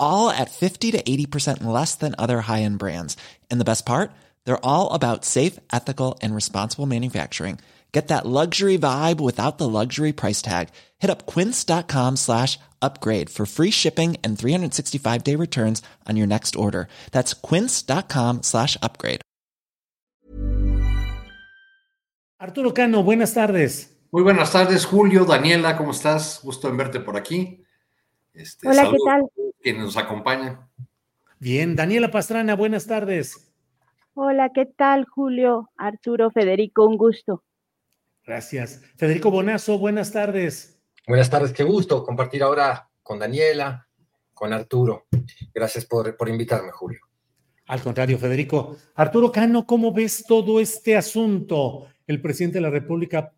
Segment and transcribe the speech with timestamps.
[0.00, 3.16] all at 50 to 80% less than other high-end brands.
[3.50, 4.10] And the best part?
[4.44, 7.60] They're all about safe, ethical, and responsible manufacturing.
[7.92, 10.68] Get that luxury vibe without the luxury price tag.
[10.98, 16.86] Hit up quince.com slash upgrade for free shipping and 365-day returns on your next order.
[17.10, 19.22] That's quince.com slash upgrade.
[22.40, 23.90] Arturo Cano, buenas tardes.
[24.12, 26.40] Muy buenas tardes, Julio, Daniela, ¿cómo estás?
[26.42, 27.59] Gusto en verte por aquí.
[28.32, 29.22] Este, Hola, ¿qué tal?
[29.60, 30.68] Quienes nos acompañan.
[31.38, 33.52] Bien, Daniela Pastrana, buenas tardes.
[34.14, 35.70] Hola, ¿qué tal, Julio?
[35.76, 37.42] Arturo, Federico, un gusto.
[38.24, 38.82] Gracias.
[38.96, 40.80] Federico Bonazo, buenas tardes.
[41.06, 43.88] Buenas tardes, qué gusto compartir ahora con Daniela,
[44.34, 45.06] con Arturo.
[45.52, 47.00] Gracias por, por invitarme, Julio.
[47.66, 48.76] Al contrario, Federico.
[48.94, 51.86] Arturo Cano, ¿cómo ves todo este asunto?
[52.06, 53.32] El presidente de la República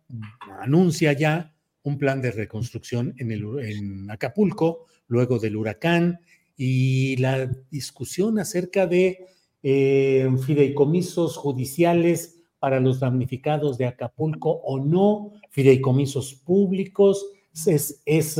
[0.59, 1.52] anuncia ya
[1.83, 6.19] un plan de reconstrucción en, el, Acapulco, luego del huracán,
[6.55, 9.25] y la discusión acerca de
[9.63, 17.25] eh, fideicomisos judiciales para los damnificados de Acapulco o no, fideicomisos públicos,
[17.65, 18.37] es, es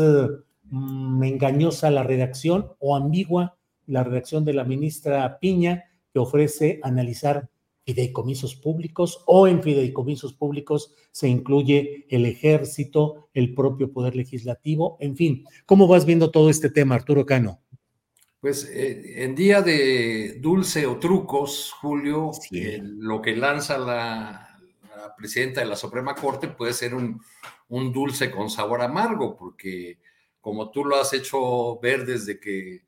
[0.69, 7.49] mm, engañosa la redacción o ambigua la redacción de la ministra Piña, que ofrece analizar
[7.85, 15.15] fideicomisos públicos o en fideicomisos públicos se incluye el ejército, el propio poder legislativo, en
[15.15, 15.45] fin.
[15.65, 17.59] ¿Cómo vas viendo todo este tema, Arturo Cano?
[18.39, 22.59] Pues eh, en día de dulce o trucos, Julio, Sí.
[22.59, 24.59] eh, lo que lanza la,
[24.95, 27.21] la presidenta de la Suprema Corte puede ser un,
[27.69, 29.99] un dulce con sabor amargo, porque
[30.41, 32.83] como tú lo has hecho ver desde que,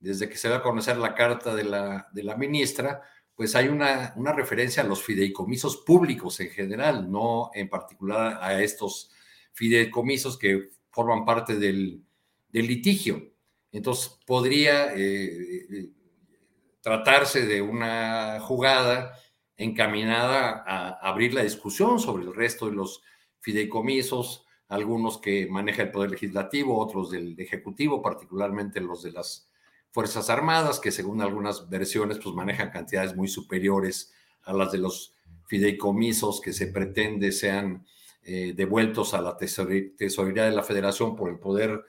[0.00, 3.00] desde que se va a conocer la carta de la, de la ministra,
[3.38, 8.60] pues hay una, una referencia a los fideicomisos públicos en general, no en particular a
[8.60, 9.12] estos
[9.52, 12.02] fideicomisos que forman parte del,
[12.50, 13.30] litigio.
[13.70, 15.90] Entonces, podría eh, eh,
[16.80, 19.14] tratarse de una jugada
[19.56, 23.04] encaminada a abrir la discusión sobre el resto de los
[23.38, 29.47] fideicomisos, algunos que maneja el Poder Legislativo, otros del Ejecutivo, particularmente los de las
[29.98, 34.12] Fuerzas Armadas, que según algunas versiones, pues manejan cantidades muy superiores
[34.44, 35.16] a las de los
[35.48, 37.84] fideicomisos que se pretende sean
[38.22, 41.82] eh, devueltos a la tesorería de la Federación por el Poder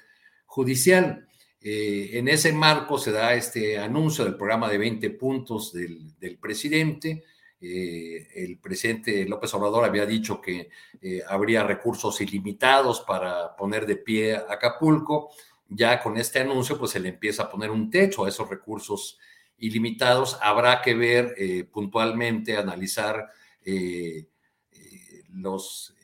[0.47, 1.27] Judicial.
[1.61, 6.39] Eh, en ese marco se da este anuncio del programa de 20 puntos del, del
[6.39, 7.23] presidente.
[7.61, 10.69] Eh, el presidente López Obrador había dicho que
[11.01, 15.31] eh, habría recursos ilimitados para poner de pie Acapulco.
[15.69, 19.19] Ya con este anuncio, pues se le empieza a poner un techo a esos recursos
[19.59, 20.37] ilimitados.
[20.41, 23.29] Habrá que ver eh, puntualmente, analizar
[23.63, 24.27] eh,
[24.71, 25.95] eh, los,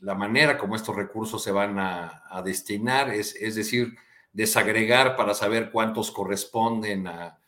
[0.00, 3.96] la manera como estos recursos se van a, destinar, es, es decir,
[4.32, 7.38] desagregar para saber cuántos corresponden a,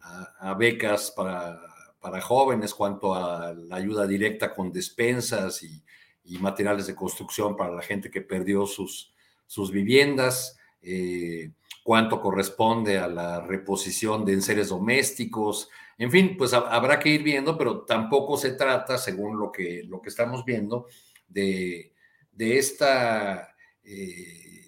[0.00, 1.60] a, a becas para,
[2.00, 5.82] para, jóvenes, cuánto a la ayuda directa con despensas y,
[6.24, 9.12] y, materiales de construcción para la gente que perdió sus,
[9.50, 11.50] sus viviendas, eh,
[11.82, 15.68] cuánto corresponde a la reposición de enseres domésticos,
[15.98, 20.00] en fin, pues habrá que ir viendo, pero tampoco se trata, según lo que, lo
[20.00, 20.86] que estamos viendo,
[21.28, 21.92] de,
[22.30, 23.54] de esta...
[23.82, 24.60] Eh,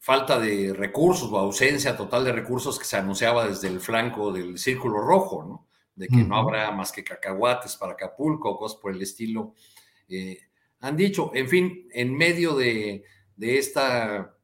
[0.00, 4.58] falta de recursos o ausencia total de recursos que se anunciaba desde el flanco del
[4.58, 5.68] Círculo Rojo, ¿no?
[5.94, 6.26] De que uh -huh.
[6.26, 9.54] no habrá más que cacahuates para Acapulco, cosas por el estilo.
[10.08, 10.38] Eh,
[10.80, 13.04] han dicho, en fin, en medio de,
[13.40, 14.36] de esta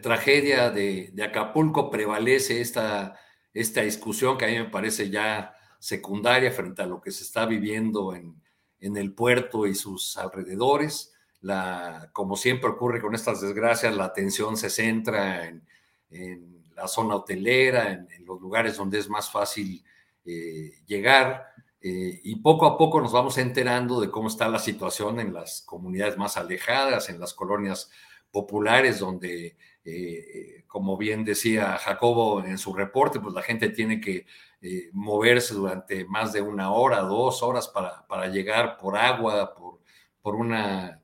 [0.00, 3.20] tragedia de, Acapulco prevalece esta,
[3.52, 7.44] esta discusión que a mí me parece ya secundaria frente a lo que se está
[7.44, 8.42] viviendo en,
[8.80, 14.56] en el puerto y sus alrededores la, como siempre ocurre con estas desgracias, la atención
[14.56, 15.62] se centra en,
[16.08, 19.84] en la zona hotelera, en, en, los lugares donde es más fácil
[20.24, 21.48] eh, llegar.
[21.86, 25.60] Eh, y poco a poco nos vamos enterando de cómo está la situación en las
[25.60, 27.90] comunidades más alejadas, en las colonias
[28.30, 34.24] populares, donde, eh, como bien decía Jacobo en su reporte, pues la gente tiene que
[34.62, 39.80] eh, moverse durante más de una hora, dos horas para, para llegar por agua, por,
[40.22, 41.02] por una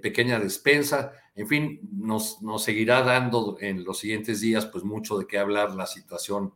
[0.00, 1.10] pequeña despensa.
[1.34, 5.74] En fin, nos, nos seguirá dando en los siguientes días pues mucho de qué hablar
[5.74, 6.54] la situación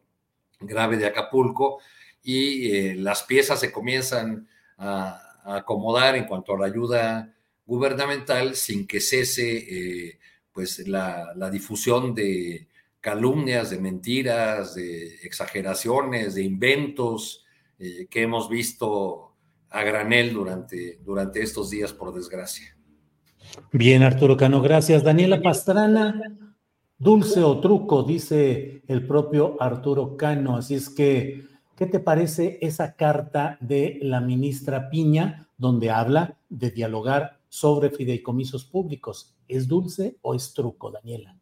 [0.60, 1.80] grave de Acapulco
[2.28, 4.46] y eh, las piezas se comienzan
[4.76, 7.34] a, acomodar en cuanto a la ayuda
[7.64, 10.18] gubernamental sin que cese eh,
[10.52, 12.68] pues la, difusión de
[13.00, 17.46] calumnias, de mentiras, de exageraciones, de inventos
[17.78, 19.32] eh, que hemos visto
[19.70, 22.76] a granel durante, durante estos días, por desgracia.
[23.72, 25.02] Bien, Arturo Cano, gracias.
[25.02, 26.20] Daniela Pastrana,
[26.98, 30.58] dulce o truco, dice el propio Arturo Cano.
[30.58, 31.48] Así es que
[31.78, 38.64] ¿Qué te parece esa carta de la ministra Piña donde habla de dialogar sobre fideicomisos
[38.64, 39.38] públicos?
[39.46, 41.36] ¿Es dulce o es truco, Daniela?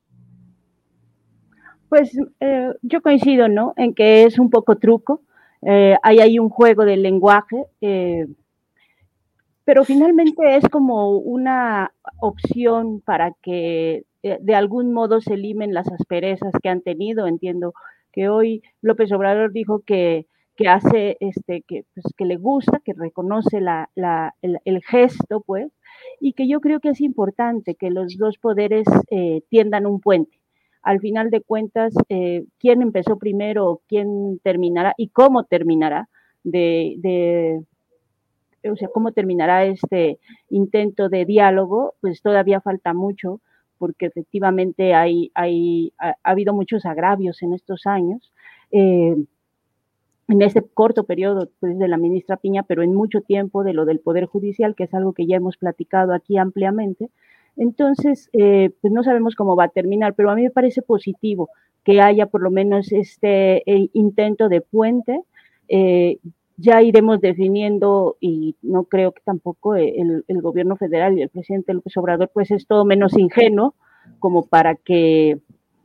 [1.88, 3.72] Pues eh, yo coincido, ¿no?
[3.78, 5.22] En que es un poco truco.
[5.62, 8.26] Eh, hay ahí un juego del lenguaje, eh,
[9.64, 16.52] pero finalmente es como una opción para que de algún modo se limen las asperezas
[16.62, 17.26] que han tenido.
[17.26, 17.72] Entiendo
[18.16, 20.26] que hoy López Obrador dijo que,
[20.56, 25.70] que hace, este, que, pues, que le gusta, que reconoce la, la, el, gesto, pues,
[26.18, 30.40] y que yo creo que es importante que los dos poderes eh, tiendan un puente.
[30.80, 36.08] Al final de cuentas, eh, quién empezó primero, quién terminará y cómo terminará
[36.42, 37.60] de, de
[38.70, 43.40] o sea, cómo terminará este intento de diálogo, pues todavía falta mucho,
[43.78, 48.32] porque efectivamente hay, hay, ha, habido muchos agravios en estos años,
[48.70, 49.16] eh,
[50.28, 53.84] en este corto periodo pues, de la ministra Piña, pero en mucho tiempo de lo
[53.84, 57.10] del Poder Judicial, que es algo que ya hemos platicado aquí ampliamente.
[57.56, 61.48] Entonces, eh, pues no sabemos cómo va a terminar, pero a mí me parece positivo
[61.84, 65.22] que haya por lo menos este eh, intento de puente
[66.56, 71.96] ya iremos definiendo y no creo que tampoco el, gobierno federal y el presidente López
[71.96, 73.74] Obrador pues es todo menos ingenuo
[74.18, 75.38] como para que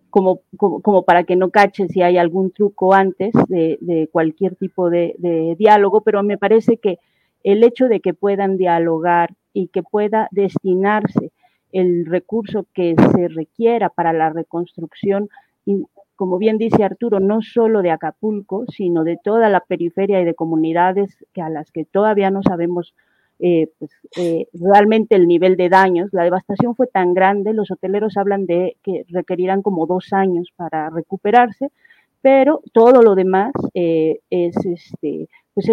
[0.09, 5.15] como, como, para que no cache si hay algún truco antes de, cualquier tipo de,
[5.57, 6.99] diálogo, pero me parece que
[7.43, 11.31] el hecho de que puedan dialogar y que pueda destinarse
[11.71, 15.29] el recurso que se requiera para la reconstrucción
[16.21, 20.35] como bien dice Arturo, no solo de Acapulco, sino de toda la periferia y de
[20.35, 22.93] comunidades que a las que todavía no sabemos
[23.39, 26.09] eh, pues, eh, realmente el nivel de daños.
[26.11, 30.91] La devastación fue tan grande, los hoteleros hablan de que requerirán como dos años para
[30.91, 31.69] recuperarse,
[32.21, 35.69] pero todo lo demás eh, es, este, pues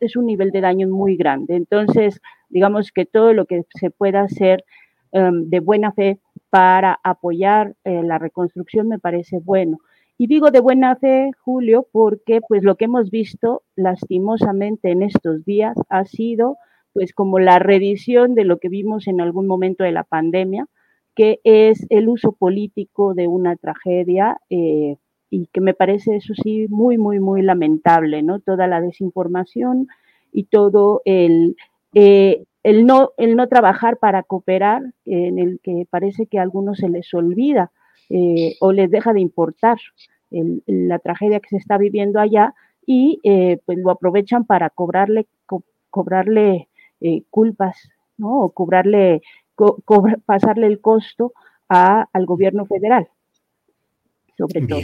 [0.00, 1.54] es, un nivel de daño muy grande.
[1.54, 2.18] Entonces,
[2.48, 4.64] digamos que todo lo que se pueda hacer
[5.12, 6.18] em, de buena fe
[6.52, 9.78] para apoyar eh, la reconstrucción me parece bueno.
[10.18, 15.46] Y digo de buena fe, Julio, porque pues lo que hemos visto lastimosamente en estos
[15.46, 16.58] días ha sido
[16.92, 20.66] pues como la revisión de lo que vimos en algún momento de la pandemia,
[21.16, 24.96] que es el uso político de una tragedia eh,
[25.30, 28.40] y que me parece eso sí muy, muy, muy lamentable, ¿no?
[28.40, 29.88] Toda la desinformación
[30.32, 31.56] y todo el,
[31.94, 36.78] eh, el no, el no trabajar para cooperar, en el que parece que a algunos
[36.78, 37.72] se les olvida
[38.08, 39.78] eh, o les deja de importar
[40.30, 42.54] la tragedia que se está viviendo allá
[42.86, 45.26] y eh, pues lo aprovechan para cobrarle,
[45.90, 46.68] cobrarle
[47.00, 47.76] eh, culpas,
[48.16, 48.40] ¿no?
[48.40, 49.22] O cobrarle,
[50.24, 51.32] pasarle el costo
[51.68, 53.08] a, al gobierno federal,
[54.38, 54.80] sobre todo.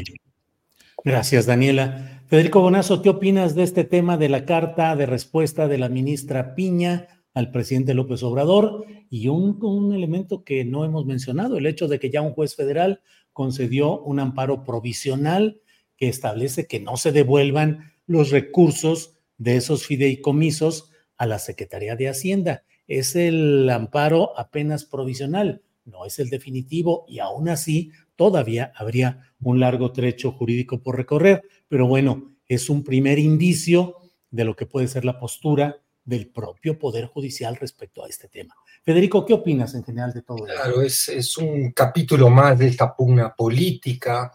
[1.05, 2.23] Gracias, Daniela.
[2.27, 6.55] Federico Bonazo, ¿qué opinas de este tema de la carta de respuesta de la ministra
[6.55, 7.07] Piña
[7.39, 12.11] al presidente López Obrador y un, elemento que no hemos mencionado, el hecho de que
[12.11, 13.01] ya un juez federal
[13.33, 15.61] concedió un amparo provisional
[15.97, 22.09] que establece que no se devuelvan los recursos de esos fideicomisos a la Secretaría de
[22.09, 22.65] Hacienda.
[22.89, 29.61] Es el amparo apenas provisional, no es el definitivo y aún así todavía habría un
[29.61, 31.43] largo trecho jurídico por recorrer.
[31.69, 33.95] Pero bueno, es un primer indicio
[34.33, 38.55] de lo que puede ser la postura del propio Poder Judicial respecto a este tema.
[38.83, 40.59] Federico, ¿qué opinas en general de todo esto?
[40.59, 44.33] Claro, es, un capítulo más de esta pugna política,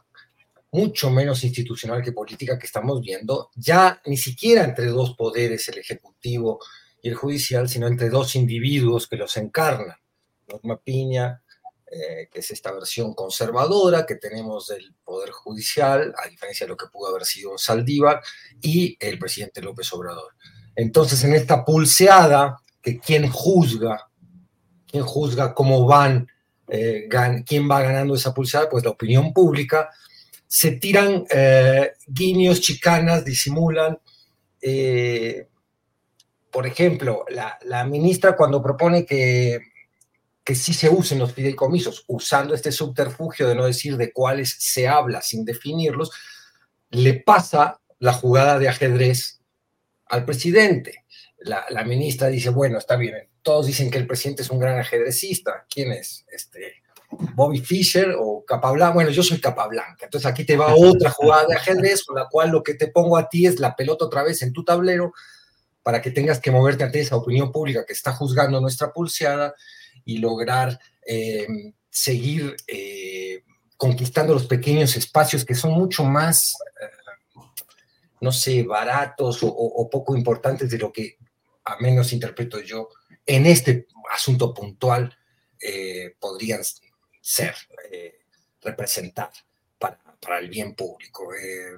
[0.72, 5.80] mucho menos institucional que política que estamos viendo, ya ni siquiera entre dos poderes, el
[5.80, 6.60] Ejecutivo
[7.02, 9.98] y el Judicial, sino entre dos individuos que los encarnan.
[10.48, 11.42] Norma Piña,
[11.90, 16.78] eh, que es esta versión conservadora que tenemos del Poder Judicial, a diferencia de lo
[16.78, 18.22] que pudo haber sido Saldívar,
[18.62, 20.36] y el presidente López Obrador.
[20.76, 24.10] Entonces, en esta pulseada, que quién juzga,
[24.88, 26.28] quién juzga cómo van,
[26.68, 27.08] eh,
[27.46, 29.90] quién va ganando esa pulseada, pues la opinión pública,
[30.48, 33.98] se tiran eh, guiños, chicanas, disimulan.
[34.62, 35.48] Eh,
[36.52, 39.60] por ejemplo, la, ministra cuando propone que,
[40.44, 44.88] que sí se usen los fideicomisos, usando este subterfugio de no decir de cuáles se
[44.88, 46.12] habla sin definirlos,
[46.92, 49.42] le pasa la jugada de ajedrez
[50.14, 51.06] al presidente.
[51.40, 55.66] La, ministra dice, bueno, está bien, todos dicen que el presidente es un gran ajedrecista.
[55.70, 56.24] ¿Quién es?
[56.32, 56.84] Este,
[57.36, 58.94] Bobby Fischer o Capablanca.
[58.94, 60.06] Bueno, yo soy Capablanca.
[60.06, 63.18] Entonces aquí te va otra jugada de ajedrez con la cual lo que te pongo
[63.18, 65.14] a ti es la pelota otra vez en tu tablero
[65.82, 69.54] para que tengas que moverte ante esa opinión pública que está juzgando nuestra pulseada
[70.06, 73.44] y lograr eh, seguir eh,
[73.76, 76.56] conquistando los pequeños espacios que son mucho más
[78.24, 81.18] no sé, baratos o, poco importantes de lo que,
[81.66, 82.88] a menos interpreto yo,
[83.26, 85.14] en este asunto puntual
[85.60, 86.62] eh, podrían
[87.22, 87.54] ser,
[87.92, 88.20] eh,
[88.62, 89.30] representar
[89.78, 91.34] para, el bien público.
[91.34, 91.74] Eh,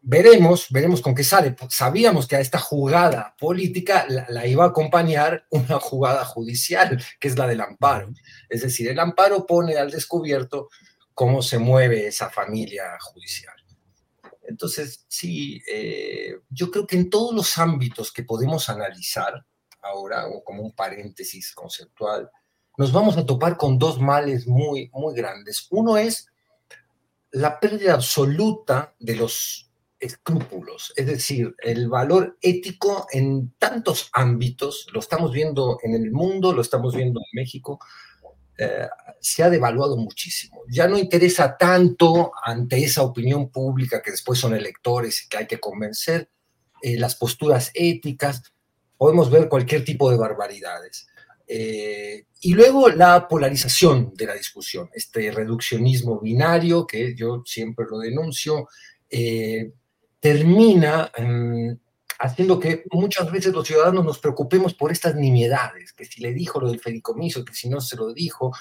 [0.00, 1.56] veremos, veremos con qué sale.
[1.68, 7.36] Sabíamos que a esta jugada política la, iba a acompañar una jugada judicial, que es
[7.36, 8.12] la del amparo.
[8.48, 10.68] Es decir, el amparo pone al descubierto
[11.14, 13.63] cómo se mueve esa familia judicial.
[14.46, 19.44] Entonces, sí, eh, yo creo que en todos los ámbitos que podemos analizar
[19.82, 22.30] ahora, o como un paréntesis conceptual,
[22.76, 25.66] nos vamos a topar con dos males muy, muy grandes.
[25.70, 26.26] Uno es
[27.30, 35.00] la pérdida absoluta de los escrúpulos, es decir, el valor ético en tantos ámbitos, lo
[35.00, 37.78] estamos viendo en el mundo, lo estamos viendo en México,
[38.58, 38.86] eh,
[39.24, 40.60] se ha devaluado muchísimo.
[40.68, 45.46] Ya no interesa tanto ante esa opinión pública que después son electores y que hay
[45.46, 46.28] que convencer,
[46.82, 48.42] eh, las posturas éticas,
[48.98, 51.06] podemos ver cualquier tipo de barbaridades.
[51.46, 57.98] Eh, y luego la polarización de la discusión, este reduccionismo binario que yo siempre lo
[57.98, 58.68] denuncio,
[60.20, 61.10] termina
[62.18, 66.60] haciendo que muchas veces los ciudadanos nos preocupemos por estas nimiedades, que si le dijo
[66.60, 68.52] lo del fedicomiso, que si no se lo dijo.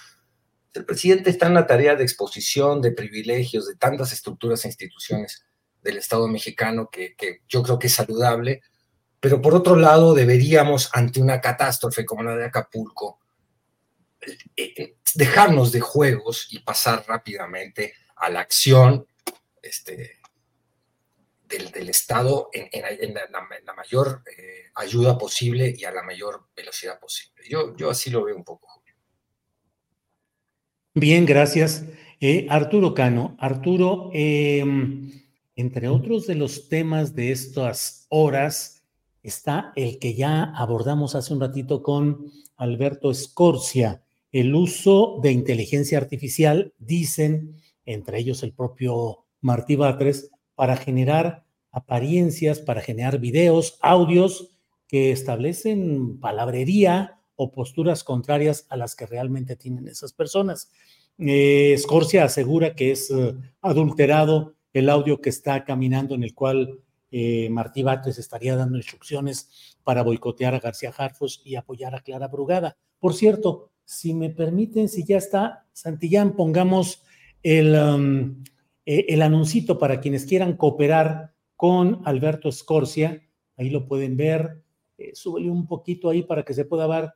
[0.73, 5.45] El presidente está en la tarea de exposición de privilegios de tantas estructuras e instituciones
[5.83, 7.15] del Estado mexicano que,
[7.47, 8.61] yo creo que es saludable,
[9.19, 13.19] pero por otro lado deberíamos, ante una catástrofe como la de Acapulco,
[14.21, 19.05] eh, eh, dejarnos de juegos y pasar rápidamente a la acción
[19.61, 20.19] este,
[21.47, 27.43] del, Estado en, la, mayor eh, ayuda posible y a la mayor velocidad posible.
[27.47, 28.82] Yo, yo así lo veo un poco.
[30.95, 31.85] Bien, gracias.
[32.19, 35.11] Eh, Arturo Cano, Arturo, em,
[35.55, 38.83] entre otros de los temas de estas horas
[39.23, 45.97] está el que ya abordamos hace un ratito con Alberto Escorcia, el uso de inteligencia
[45.97, 54.51] artificial, dicen, entre ellos el propio Martí Batres, para generar apariencias, para generar videos, audios
[54.87, 60.71] que establecen palabrería o posturas contrarias a las que realmente tienen esas personas.
[61.17, 61.77] Eh,
[62.21, 66.79] asegura que es eh, adulterado el audio que está caminando en el cual
[67.11, 72.27] eh, Martí Batres estaría dando instrucciones para boicotear a García Harfos y apoyar a Clara
[72.27, 72.75] Brugada.
[72.99, 77.03] Por cierto, si me permiten, si ya está, Santillán, pongamos
[77.43, 78.43] el, um,
[78.85, 83.21] eh, el anuncito para quienes quieran cooperar con Alberto Escorcia.
[83.57, 84.63] Ahí lo pueden ver.
[84.97, 87.11] Eh, súbele un poquito ahí para que se pueda ver.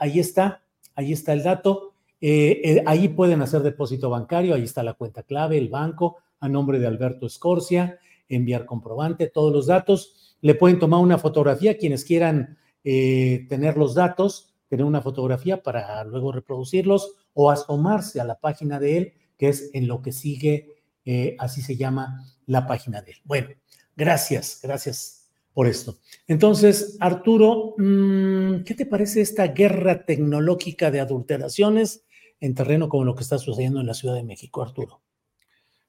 [0.00, 0.62] Ahí está,
[0.94, 1.94] ahí está el dato.
[2.20, 6.48] Eh, eh, ahí pueden hacer depósito bancario, ahí está la cuenta clave, el banco, a
[6.48, 7.98] nombre de Alberto Escorcia,
[8.28, 10.36] enviar comprobante, todos los datos.
[10.40, 16.32] Le pueden tomar una fotografía quienes quieran tener los datos, tener una fotografía para luego
[16.32, 21.36] reproducirlos o asomarse a la página de él, que es en lo que sigue eh,
[21.38, 23.18] así se llama la página de él.
[23.24, 23.48] Bueno,
[23.96, 25.21] gracias, gracias
[25.54, 25.98] por esto.
[26.26, 32.04] Entonces, Arturo, mm, ¿qué te parece esta guerra tecnológica de adulteraciones
[32.40, 35.02] en terreno como lo que está sucediendo en la Ciudad de México, Arturo?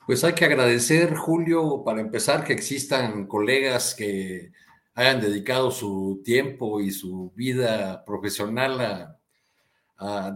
[0.05, 4.51] Pues hay que agradecer, Julio, para empezar, que existan colegas que
[4.95, 9.19] hayan dedicado su tiempo y su vida profesional a,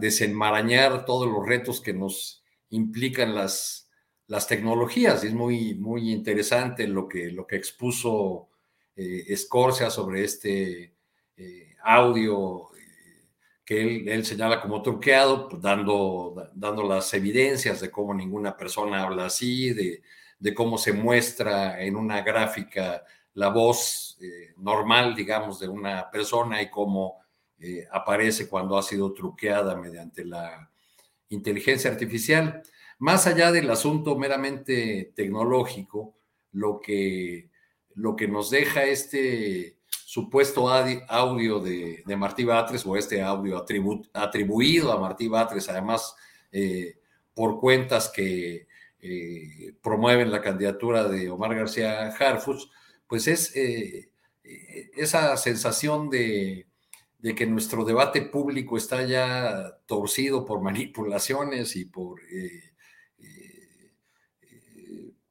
[0.00, 3.88] desenmarañar todos los retos que nos implican las
[4.28, 5.24] las tecnologías.
[5.24, 8.48] Es muy, muy interesante lo que, lo que expuso
[9.00, 10.92] eh, Escorcia sobre este
[11.36, 13.28] eh, audio eh,
[13.64, 19.26] que él, señala como truqueado, pues, dando, dando las evidencias de cómo ninguna persona habla
[19.26, 20.02] así, de,
[20.40, 24.18] de cómo se muestra en una gráfica la voz
[24.56, 27.20] normal, digamos, de una persona y cómo
[27.92, 30.68] aparece cuando ha sido truqueada mediante la
[31.28, 32.64] inteligencia artificial.
[32.98, 36.16] Más allá del asunto meramente tecnológico,
[36.50, 37.48] lo que,
[37.98, 43.62] lo que nos deja este supuesto audio de, Martí Batres o este audio
[44.14, 46.14] atribuido a Martí Batres, además
[46.52, 46.98] eh,
[47.34, 48.68] por cuentas que
[49.00, 52.70] eh, promueven la candidatura de Omar García Harfuch,
[53.06, 54.10] pues es eh,
[54.96, 56.66] esa sensación de,
[57.36, 62.20] que nuestro debate público está ya torcido por manipulaciones y por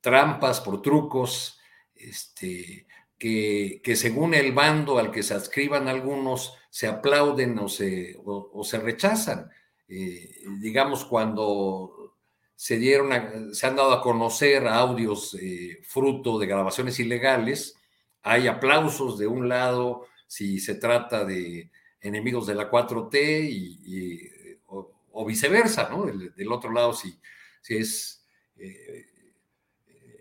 [0.01, 1.56] trampas, por trucos,
[1.99, 2.87] este,
[3.17, 8.63] que, que, según el bando al que se adscriban algunos, se aplauden o se, o,
[8.63, 9.49] se rechazan.
[9.87, 12.15] Eh, digamos, cuando
[12.55, 17.75] se dieron, se han dado a conocer audios eh, fruto de grabaciones ilegales,
[18.21, 24.19] hay aplausos de un lado si se trata de enemigos de la 4T y,
[24.67, 26.05] o, viceversa, ¿no?
[26.05, 27.17] Del, otro lado, si,
[27.61, 28.23] si es
[28.57, 29.07] eh,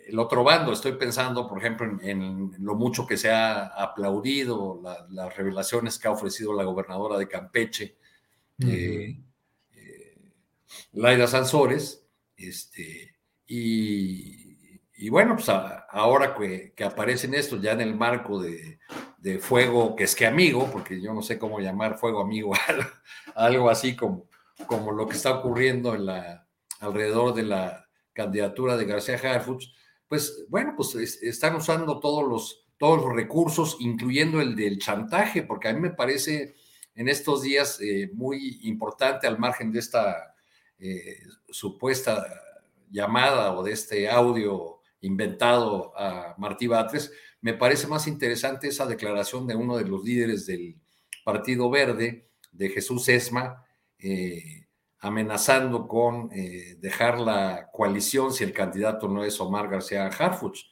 [0.06, 0.72] el otro bando.
[0.72, 6.12] Estoy pensando, por ejemplo, en, lo mucho que se ha aplaudido, las revelaciones que ha
[6.12, 7.96] ofrecido la gobernadora de Campeche,
[8.60, 9.18] eh,
[9.74, 10.32] eh,
[10.92, 18.40] Laida Sansores, este, y, bueno, pues ahora que, que, aparecen estos ya en el marco
[18.40, 18.78] de,
[19.40, 22.52] fuego que es que amigo, porque yo no sé cómo llamar fuego amigo,
[23.34, 24.28] algo así como,
[24.66, 26.46] como lo que está ocurriendo en la,
[26.78, 29.66] alrededor de la candidatura de García Harfuch,
[30.08, 35.68] pues bueno, pues están usando todos los, todos los recursos, incluyendo el del chantaje, porque
[35.68, 36.54] a mí me parece
[36.94, 40.34] en estos días eh, muy importante al margen de esta
[40.78, 42.26] eh, supuesta
[42.90, 49.46] llamada o de este audio inventado a Martí Batres, me parece más interesante esa declaración
[49.46, 50.76] de uno de los líderes del
[51.24, 53.64] Partido Verde, de Jesús Esma,
[53.98, 54.65] eh,
[55.06, 60.64] amenazando con eh, dejar la coalición si el candidato no es Omar García Harfuch.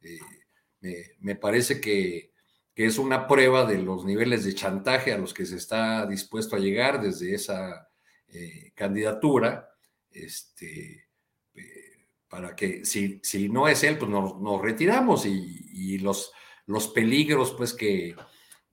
[0.00, 2.32] Eh, me, parece que,
[2.74, 6.58] es una prueba de los niveles de chantaje a los que se está dispuesto a
[6.58, 7.88] llegar desde esa
[8.28, 9.70] eh, candidatura,
[10.10, 11.08] este,
[12.28, 16.32] para que si, si, no es él, pues nos, retiramos y, los,
[16.66, 18.14] los peligros pues que,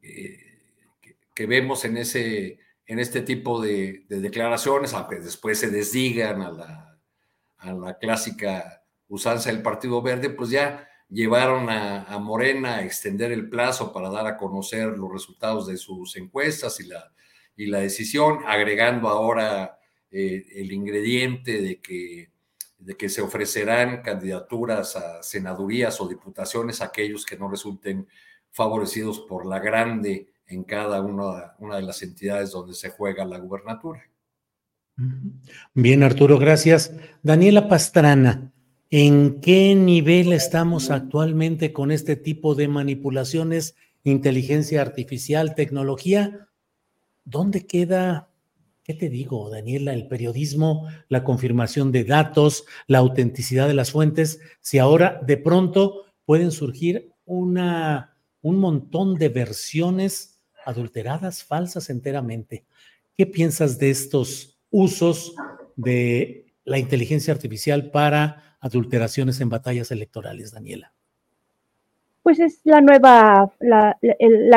[0.01, 7.97] que vemos en ese en este tipo de, declaraciones, aunque después se desdigan a la,
[7.99, 14.09] clásica usanza del Partido Verde, pues ya llevaron a, Morena a extender el plazo para
[14.09, 19.79] dar a conocer los resultados de sus encuestas y la, decisión, agregando ahora
[20.11, 22.31] eh, el ingrediente de que,
[22.79, 28.07] de que se ofrecerán candidaturas a senadurías o diputaciones a aquellos que no resulten
[28.51, 34.03] favorecidos por la grande en cada una, de las entidades donde se juega la gubernatura.
[35.73, 36.93] Bien, Arturo, gracias.
[37.23, 38.53] Daniela Pastrana,
[38.91, 46.49] ¿en qué nivel estamos actualmente con este tipo de manipulaciones, inteligencia artificial, tecnología?
[47.25, 48.29] ¿Dónde queda,
[48.83, 54.41] qué te digo, Daniela, el periodismo, la confirmación de datos, la autenticidad de las fuentes,
[54.61, 60.32] si ahora de pronto pueden surgir una, un montón de versiones
[60.65, 62.65] adulteradas, falsas enteramente.
[63.15, 65.35] ¿Qué piensas de estos usos
[65.75, 70.93] de la inteligencia artificial para adulteraciones en batallas electorales, Daniela?
[72.23, 73.97] Pues es la nueva, la,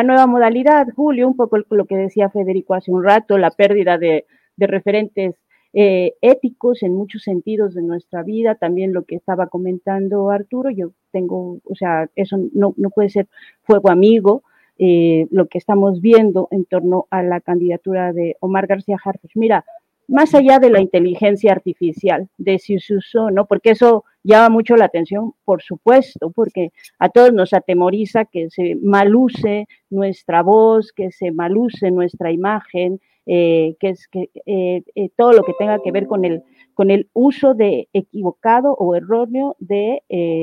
[0.05, 4.25] nueva modalidad, Julio, un poco lo que decía Federico hace un rato, la pérdida de,
[4.57, 5.35] referentes
[5.73, 10.93] eh, éticos en muchos sentidos de nuestra vida, también lo que estaba comentando Arturo, yo
[11.11, 13.27] tengo, o sea, eso no, no puede ser
[13.65, 14.45] fuego amigo,
[14.79, 19.33] eh, lo que estamos viendo en torno a la candidatura de Omar García Harfuch.
[19.35, 19.65] Mira,
[20.09, 23.47] más allá de la inteligencia artificial, de si se usó, ¿no?
[23.47, 28.77] Porque eso llama mucho la atención, por supuesto, porque a todos nos atemoriza que se
[28.77, 34.85] maluse nuestra voz, que se maluse nuestra imagen, eh, que es que eh,
[35.17, 36.45] todo lo que tenga que ver con el,
[36.77, 40.03] con el uso de equivocado o erróneo de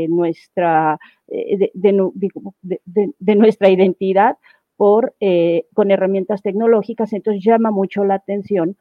[0.10, 1.00] nuestra
[1.36, 4.38] eh, de, nuestra identidad
[4.78, 8.78] por, eh, con herramientas tecnológicas, entonces llama mucho la atención.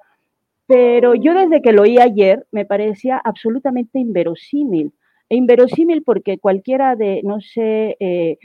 [0.66, 4.92] Pero yo desde que lo oí ayer me parecía absolutamente inverosímil.
[5.30, 8.36] E inverosímil porque cualquiera de, no sé, eh,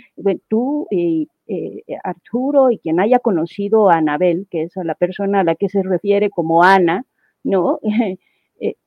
[0.47, 1.27] tú y
[2.03, 5.83] Arturo y quien haya conocido a Anabel, que es la persona a la que se
[5.83, 7.05] refiere como Ana,
[7.43, 7.79] ¿no?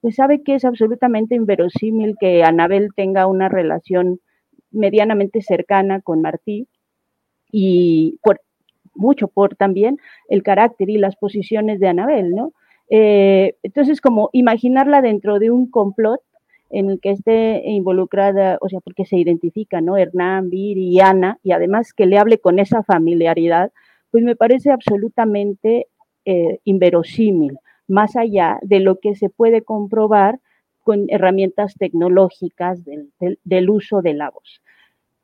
[0.00, 4.20] pues sabe que es absolutamente inverosímil que Anabel tenga una relación
[4.70, 6.68] medianamente cercana con Martí
[7.52, 8.40] y por,
[8.94, 12.52] mucho por también el carácter y las posiciones de Anabel, ¿no?
[12.90, 16.20] Eh, entonces, como imaginarla dentro de un complot
[16.70, 19.96] en el que esté involucrada, o sea, porque se identifica, ¿no?
[19.96, 23.72] Hernán, Viri y Ana, y además que le hable con esa familiaridad,
[24.10, 25.88] pues me parece absolutamente
[26.24, 27.58] eh, inverosímil,
[27.90, 30.40] más allá de lo que se puede comprobar
[30.82, 34.62] con herramientas tecnológicas del, uso de la voz.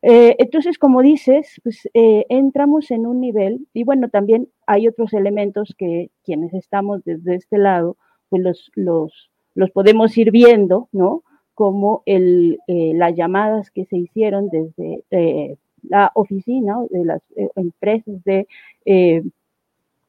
[0.03, 5.15] Eh, entonces, como dices, pues eh, entramos en un nivel, y bueno, también hay otros
[5.15, 7.97] elementos que quienes estamos desde este lado,
[8.29, 11.23] pues los, los, los podemos ir viendo, ¿no?
[11.55, 15.57] Como el, las llamadas que se hicieron desde
[15.89, 17.23] la oficina de las
[17.55, 18.47] empresas de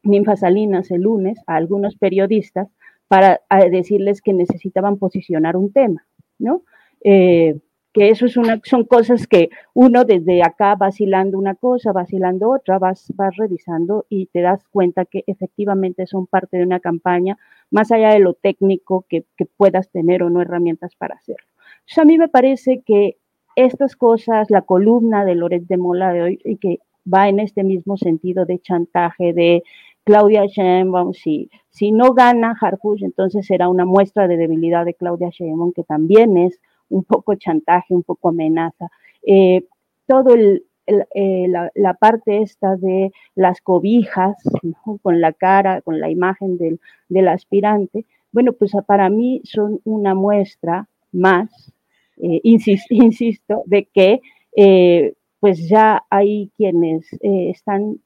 [0.07, 2.69] Ninfa Salinas el lunes a algunos periodistas
[3.07, 3.41] para
[3.71, 6.05] decirles que necesitaban posicionar un tema,
[6.39, 6.63] ¿no?
[7.03, 7.59] Eh,
[7.93, 12.77] que eso es una, son cosas que uno desde acá vacilando una cosa, vacilando otra,
[12.77, 17.37] vas, vas revisando y te das cuenta que efectivamente son parte de una campaña,
[17.71, 21.47] más allá de lo técnico que, que puedas tener o no herramientas para hacerlo.
[21.79, 23.17] Entonces, a mí me parece que
[23.55, 26.79] estas cosas, la columna de Loret de Mola de hoy, y que
[27.11, 29.63] va en este mismo sentido de chantaje, de
[30.07, 35.27] Claudia Sheinbaum, si, si no gana Harfush, entonces será una muestra de debilidad de Claudia
[35.29, 38.87] Sheinbaum, que también es un poco chantaje, un poco amenaza.
[39.21, 39.65] Eh,
[40.05, 44.37] todo eh, la, parte esta de las cobijas,
[45.01, 50.87] con la cara, con la imagen del, aspirante, bueno, pues para mí son una muestra
[51.11, 51.73] más,
[52.15, 54.21] eh, insisto, de que
[55.41, 57.99] pues ya hay quienes están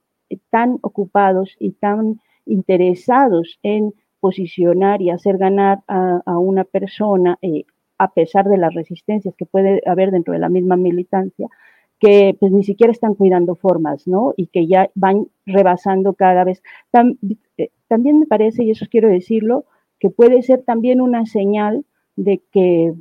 [0.49, 7.63] tan ocupados y tan interesados en posicionar y hacer ganar a, una persona, eh,
[7.97, 11.47] a pesar de las resistencias que puede haber dentro de la misma militancia,
[11.99, 14.33] que pues ni siquiera están cuidando formas, ¿no?
[14.37, 16.63] Y que ya van rebasando cada vez.
[17.57, 19.65] Eh, también me parece, y eso quiero decirlo,
[19.99, 22.93] que puede ser también una señal de que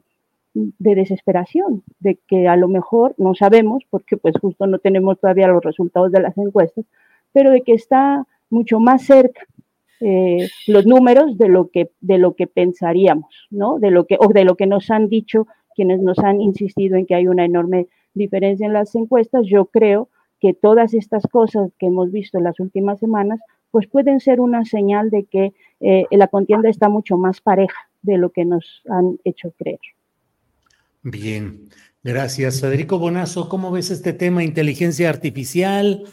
[0.54, 5.48] de desesperación, de que a lo mejor no sabemos, porque pues justo no tenemos todavía
[5.48, 6.84] los resultados de las encuestas,
[7.32, 9.42] pero de que está mucho más cerca
[10.00, 13.78] eh, los números de lo que de lo que pensaríamos, ¿no?
[13.78, 17.06] De lo que o de lo que nos han dicho quienes nos han insistido en
[17.06, 19.46] que hay una enorme diferencia en las encuestas.
[19.46, 20.08] Yo creo
[20.40, 23.40] que todas estas cosas que hemos visto en las últimas semanas,
[23.70, 28.16] pues pueden ser una señal de que eh, la contienda está mucho más pareja de
[28.16, 29.80] lo que nos han hecho creer.
[31.02, 31.68] Bien,
[32.02, 32.60] gracias.
[32.60, 36.04] Federico Bonazo, ¿cómo ves este tema inteligencia artificial?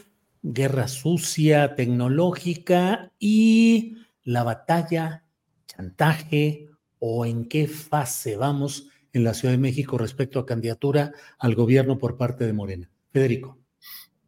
[0.54, 5.26] Guerra sucia, tecnológica y la batalla,
[5.66, 11.56] chantaje o en qué fase vamos en la Ciudad de México respecto a candidatura al
[11.56, 12.90] gobierno por parte de Morena.
[13.12, 13.60] Federico.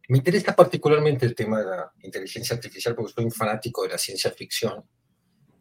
[0.08, 3.98] Me interesa particularmente el tema de la inteligencia artificial porque soy un fanático de la
[3.98, 4.84] ciencia ficción.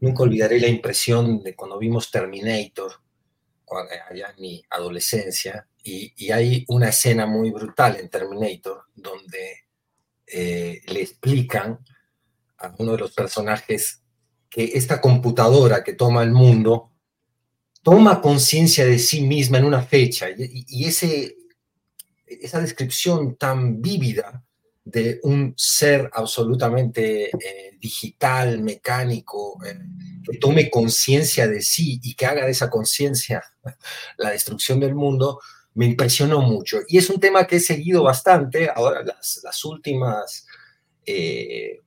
[0.01, 2.93] Nunca olvidaré la impresión de cuando vimos Terminator,
[4.09, 9.68] allá en mi adolescencia, y hay una escena muy brutal en Terminator donde
[10.31, 11.79] eh, le explican
[12.57, 14.01] a uno de los personajes
[14.49, 16.91] que esta computadora que toma el mundo
[17.81, 20.27] toma conciencia de sí misma en una fecha.
[20.37, 21.37] Y, ese,
[22.25, 24.43] esa descripción tan vívida
[24.83, 29.77] de un ser absolutamente eh, digital, mecánico, eh,
[30.29, 33.43] que tome conciencia de sí y que haga de esa conciencia
[34.17, 35.39] la destrucción del mundo,
[35.79, 36.79] me impresionó mucho.
[36.89, 38.69] Y es un tema que he seguido bastante.
[38.69, 40.45] Ahora, las, últimas
[41.05, 41.79] eh,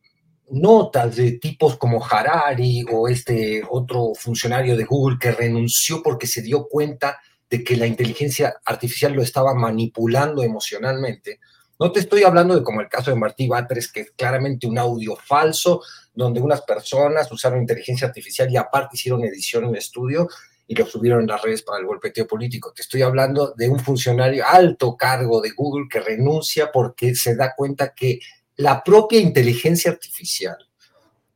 [0.48, 6.40] notas de tipos como Harari o este otro funcionario de Google que renunció porque se
[6.40, 11.38] dio cuenta de que la inteligencia artificial lo estaba manipulando emocionalmente.
[11.78, 14.78] No te estoy hablando de como el caso de Martí Batres, que es claramente un
[14.78, 15.82] audio falso,
[16.14, 20.28] donde unas personas usaron inteligencia artificial y aparte hicieron edición en estudio
[20.66, 22.72] y lo subieron en las redes para el golpeteo político.
[22.72, 27.54] Te estoy hablando de un funcionario alto cargo de Google que renuncia porque se da
[27.56, 28.20] cuenta que
[28.56, 30.56] la propia inteligencia artificial,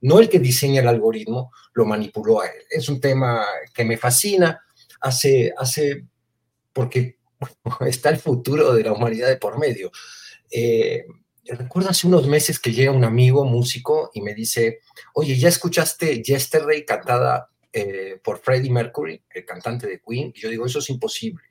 [0.00, 2.62] no el que diseña el algoritmo, lo manipuló a él.
[2.70, 4.60] Es un tema que me fascina,
[5.00, 6.06] hace, hace
[6.72, 7.18] porque
[7.86, 9.90] está el futuro de la humanidad de por medio.
[10.50, 11.04] Eh,
[11.44, 14.80] recuerdo hace unos meses que llega un amigo músico y me dice,
[15.14, 20.48] oye, ¿ya escuchaste Yesterday cantada eh, por Freddie Mercury, el cantante de Queen, y yo
[20.48, 21.44] digo, eso es imposible.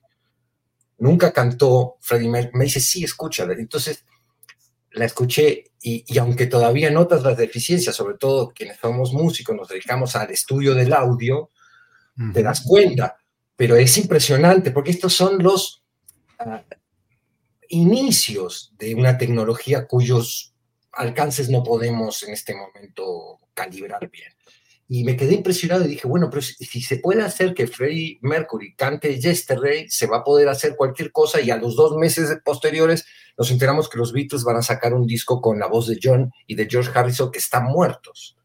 [0.98, 2.58] Nunca cantó Freddie Mercury.
[2.58, 3.54] Me dice, sí, escúchala.
[3.54, 4.04] Entonces
[4.94, 10.16] la escuché y, aunque todavía notas las deficiencias, sobre todo quienes somos músicos, nos dedicamos
[10.16, 11.52] al estudio del audio,
[12.34, 13.18] te das cuenta.
[13.56, 15.84] Pero es impresionante porque estos son los...
[16.40, 16.64] Ah,
[17.70, 20.56] inicios de una tecnología cuyos
[20.92, 24.34] alcances no podemos en este momento calibrar bien.
[24.88, 28.76] Y me quedé impresionado y dije, bueno, pero si, se puede hacer que Freddie Mercury
[28.76, 33.06] cante Yesterday, se va a poder hacer cualquier cosa y a los dos meses posteriores
[33.38, 36.32] nos enteramos que los Beatles van a sacar un disco con la voz de John
[36.46, 38.38] y de George Harrison que están muertos.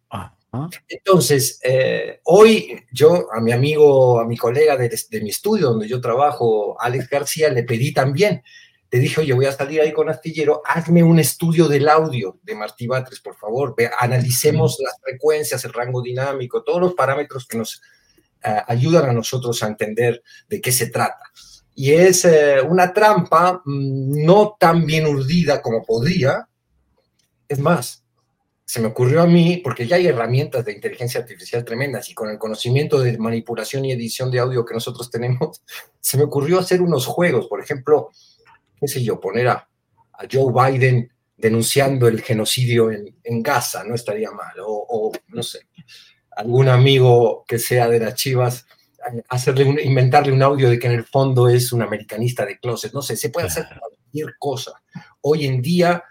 [0.88, 5.86] Entonces, eh, hoy yo a mi amigo, a mi colega de, de, mi estudio donde
[5.86, 8.42] yo trabajo, Alex García, le pedí también,
[8.90, 12.56] le dije, oye, voy a salir ahí con Astillero, hazme un estudio del audio de
[12.56, 17.58] Martí Batres, por favor, Ve, analicemos las frecuencias, el rango dinámico, todos los parámetros que
[17.58, 17.76] nos
[18.44, 21.30] uh, ayudan a nosotros a entender de qué se trata.
[21.74, 26.48] Y es uh, una trampa mmm, no tan bien urdida como podría.
[27.48, 28.04] Es más,
[28.64, 32.28] se me ocurrió a mí, porque ya hay herramientas de inteligencia artificial tremendas y con
[32.28, 35.62] el conocimiento de manipulación y edición de audio que nosotros tenemos,
[36.00, 38.10] se me ocurrió hacer unos juegos, por ejemplo,
[38.80, 39.68] qué sé yo, poner a,
[40.12, 45.42] a Joe Biden denunciando el genocidio en, en Gaza, no estaría mal, o, o, no
[45.42, 45.60] sé,
[46.30, 48.66] algún amigo que sea de las Chivas,
[49.28, 52.92] hacerle un, inventarle un audio de que en el fondo es un americanista de closet,
[52.92, 54.72] no sé, se puede hacer cualquier cosa.
[55.22, 56.04] Hoy en día,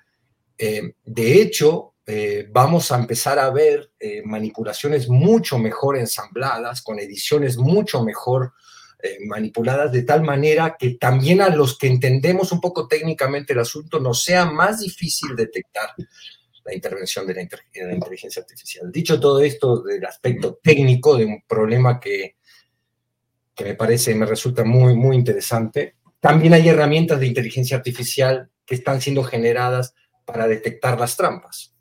[0.57, 6.99] eh, de hecho, eh, vamos a empezar a ver eh, manipulaciones mucho mejor ensambladas, con
[6.99, 8.53] ediciones mucho mejor
[9.01, 13.59] eh, manipuladas de tal manera que también a los que entendemos un poco técnicamente el
[13.59, 15.91] asunto nos sea más difícil detectar
[16.65, 18.91] la intervención de la, inter de la, inteligencia artificial.
[18.91, 22.35] Dicho todo esto del aspecto técnico de un problema que,
[23.55, 28.75] que me parece, me resulta muy, muy interesante, también hay herramientas de inteligencia artificial que
[28.75, 29.93] están siendo generadas
[30.25, 31.73] para detectar las trampas.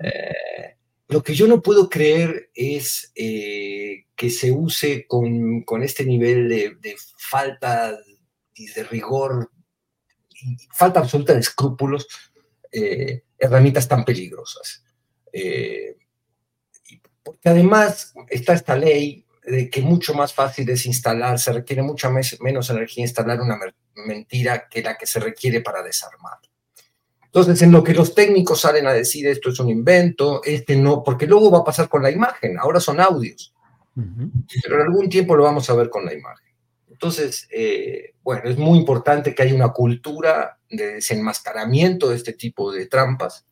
[0.00, 0.76] Eh,
[1.08, 6.96] lo que yo no puedo creer es eh, que se use con, este nivel de,
[7.16, 7.98] falta
[8.54, 9.50] y de rigor,
[10.30, 12.06] y falta absoluta de escrúpulos,
[12.70, 14.84] eh, herramientas tan peligrosas.
[15.32, 15.96] Eh,
[17.22, 22.10] porque además está esta ley de que mucho más fácil es instalar, se requiere mucha
[22.10, 23.58] menos energía instalar una
[23.94, 26.38] mentira que la que se requiere para desarmar.
[27.28, 31.02] Entonces, en lo que los técnicos salen a decir esto es un invento, este no,
[31.04, 33.54] porque luego va a pasar con la imagen, ahora son audios,
[33.96, 34.30] uh -huh.
[34.62, 36.48] pero en algún tiempo lo vamos a ver con la imagen.
[36.88, 42.72] Entonces, eh, bueno, es muy importante que haya una cultura de desenmascaramiento de este tipo
[42.72, 43.46] de trampas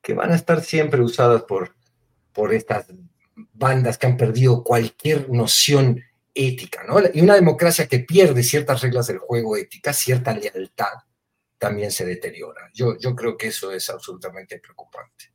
[0.00, 1.74] que van a estar siempre usadas por,
[2.32, 2.86] por estas
[3.52, 6.00] bandas que han perdido cualquier noción
[6.34, 6.96] ética, ¿no?
[7.12, 10.94] Y una democracia que pierde ciertas reglas del juego éticas, cierta lealtad,
[11.64, 12.70] también se deteriora.
[12.74, 15.32] Yo, yo creo que eso es absolutamente preocupante.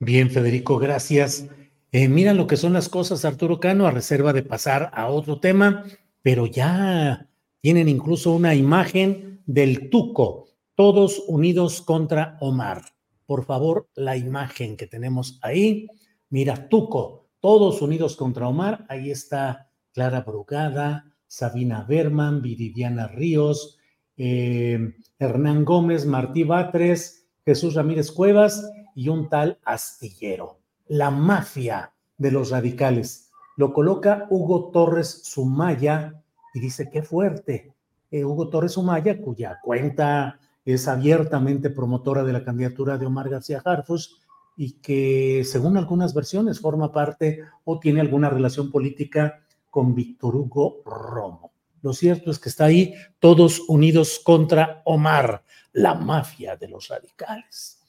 [0.00, 1.46] Bien, Federico, gracias.
[1.92, 5.38] Eh, mira lo que son las cosas, Arturo Cano, a reserva de pasar a otro
[5.38, 5.84] tema,
[6.20, 7.28] pero ya
[7.60, 12.82] tienen incluso una imagen del Tuco, todos unidos contra Omar.
[13.24, 15.86] Por favor, la imagen que tenemos ahí.
[16.28, 18.84] Mira, Tuco, todos unidos contra Omar.
[18.88, 23.78] Ahí está Clara Brugada, Sabina Berman, Viridiana Ríos,
[24.16, 30.58] eh, Hernán Gómez, Martí Batres, Jesús Ramírez Cuevas y un tal Astillero.
[30.86, 33.30] La mafia de los radicales.
[33.56, 36.22] Lo coloca Hugo Torres Sumaya
[36.54, 37.72] y dice, qué fuerte.
[38.10, 43.62] Eh, Hugo Torres Sumaya, cuya cuenta es abiertamente promotora de la candidatura de Omar García
[43.64, 44.20] Harfus
[44.56, 50.82] y que, según algunas versiones, forma parte o tiene alguna relación política con Víctor Hugo
[50.84, 51.51] Romo.
[51.82, 57.80] Lo cierto es que está ahí todos unidos contra Omar, la mafia de los radicales.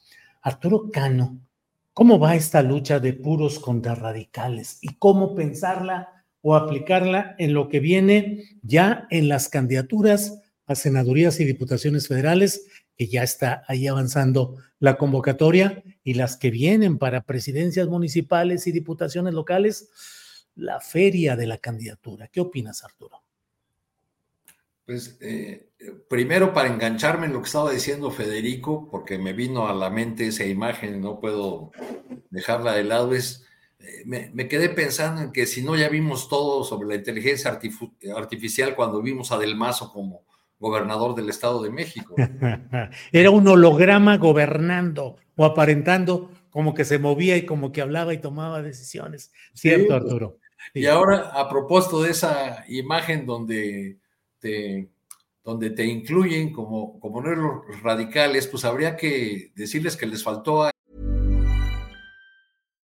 [0.41, 1.39] Arturo Cano,
[1.93, 7.69] ¿cómo va esta lucha de puros contra radicales y cómo pensarla o aplicarla en lo
[7.69, 12.65] que viene ya en las candidaturas a senadurías y diputaciones federales,
[12.97, 18.71] que ya está ahí avanzando la convocatoria, y las que vienen para presidencias municipales y
[18.71, 19.89] diputaciones locales,
[20.55, 22.27] la feria de la candidatura?
[22.27, 23.22] ¿Qué opinas, Arturo?
[24.85, 25.69] Pues eh,
[26.09, 30.27] primero para engancharme en lo que estaba diciendo Federico, porque me vino a la mente
[30.27, 31.71] esa imagen, no puedo
[32.29, 33.45] dejarla de lado, es,
[33.79, 37.51] eh, me, me, quedé pensando en que si no ya vimos todo sobre la inteligencia
[37.51, 37.81] artif
[38.15, 40.25] artificial cuando vimos a Del Mazo como
[40.63, 42.15] gobernador del Estado de México.
[43.11, 48.19] Era un holograma gobernando o aparentando como que se movía y como que hablaba y
[48.19, 49.31] tomaba decisiones.
[49.53, 50.39] ¿Cierto, sí, Arturo?
[50.73, 50.79] Sí.
[50.81, 53.97] Y ahora, a propósito de esa imagen donde
[54.43, 54.89] te,
[55.43, 60.69] donde te incluyen como, como no los radicales, pues habría que decirles que les faltó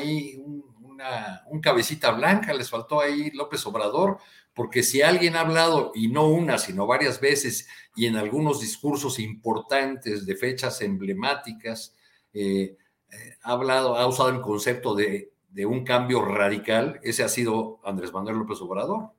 [0.00, 4.18] Ahí un, una, un cabecita blanca, les faltó ahí López Obrador,
[4.54, 9.18] porque si alguien ha hablado, y no una, sino varias veces, y en algunos discursos
[9.18, 11.94] importantes de fechas emblemáticas,
[12.32, 12.76] eh,
[13.10, 17.80] eh, ha hablado, ha usado el concepto de, de, un cambio radical, ese ha sido
[17.84, 19.10] Andrés Manuel López Obrador,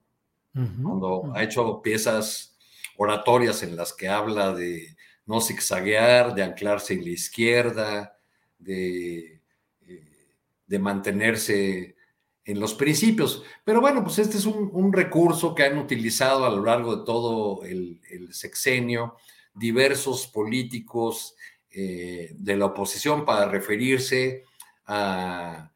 [0.55, 0.83] uh -huh.
[0.83, 1.37] cuando uh -huh.
[1.37, 2.57] ha hecho piezas
[2.97, 8.17] oratorias en las que habla de no zigzaguear, de anclarse en la izquierda,
[8.59, 9.40] de,
[10.71, 11.97] de mantenerse
[12.45, 13.43] en los principios.
[13.65, 17.65] Pero bueno, pues este es un, recurso que han utilizado a lo largo de todo
[17.65, 17.99] el,
[18.31, 19.17] sexenio
[19.53, 21.35] diversos políticos
[21.71, 24.45] eh, de la oposición para referirse
[24.85, 25.71] a,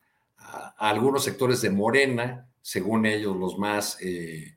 [0.77, 4.55] algunos sectores de Morena, según ellos los más eh,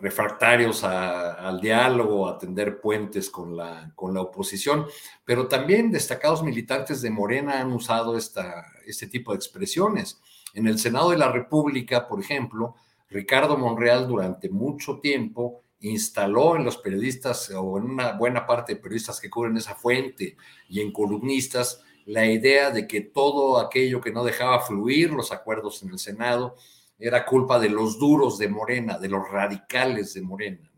[0.00, 4.86] refractarios al diálogo, a tender puentes con la, con la oposición,
[5.24, 10.20] pero también destacados militantes de Morena han usado esta, este tipo de expresiones.
[10.54, 12.76] En el Senado de la República, por ejemplo,
[13.10, 18.80] Ricardo Monreal durante mucho tiempo instaló en los periodistas o en una buena parte de
[18.80, 20.36] periodistas que cubren esa fuente
[20.68, 25.82] y en columnistas la idea de que todo aquello que no dejaba fluir los acuerdos
[25.82, 26.56] en el Senado
[26.98, 30.70] era culpa de los duros de Morena, de los radicales de Morena.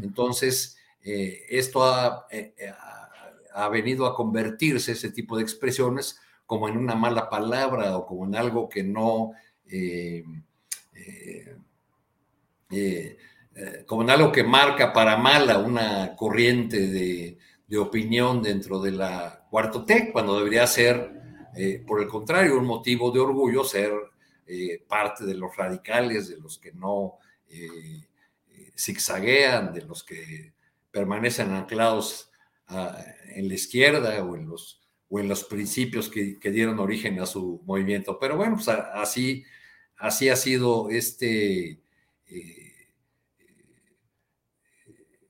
[0.00, 2.54] Entonces, eh, esto ha, eh,
[3.52, 8.26] ha, venido a convertirse, ese tipo de expresiones, como en una mala palabra o como
[8.26, 9.32] en algo que no,
[9.66, 10.24] eh,
[13.86, 19.46] como en algo que marca para mala una corriente de, de opinión dentro de la
[19.50, 21.12] cuarto TEC, cuando debería ser,
[21.86, 23.92] por el contrario, un motivo de orgullo ser
[24.52, 28.08] eh, parte de los radicales, de los que no eh,
[28.76, 30.54] zigzaguean, de los que
[30.90, 32.32] permanecen anclados
[32.66, 37.26] a, en la izquierda o en los, o en los principios que, dieron origen a
[37.26, 38.18] su movimiento.
[38.18, 39.44] Pero bueno, pues así,
[39.96, 41.80] así ha sido este,
[42.26, 42.88] eh,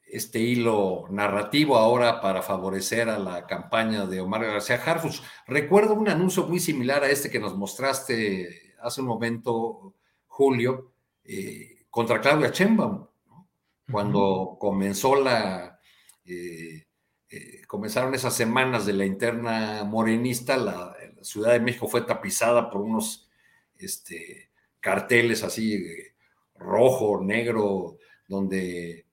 [0.07, 5.23] este hilo narrativo ahora para favorecer a la campaña de Omar García Harfus.
[5.47, 9.95] Recuerdo un anuncio muy similar a este que nos mostraste hace un momento,
[10.27, 10.93] Julio,
[11.25, 13.49] eh, contra Claudia Sheinbaum, ¿no?
[13.91, 14.59] cuando uh -huh.
[14.59, 15.79] comenzó la,
[16.25, 16.87] eh,
[17.29, 22.71] eh, comenzaron esas semanas de la interna morenista, la, la, Ciudad de México fue tapizada
[22.71, 23.29] por unos
[23.77, 25.85] este, carteles así
[26.55, 29.07] rojo, negro, donde,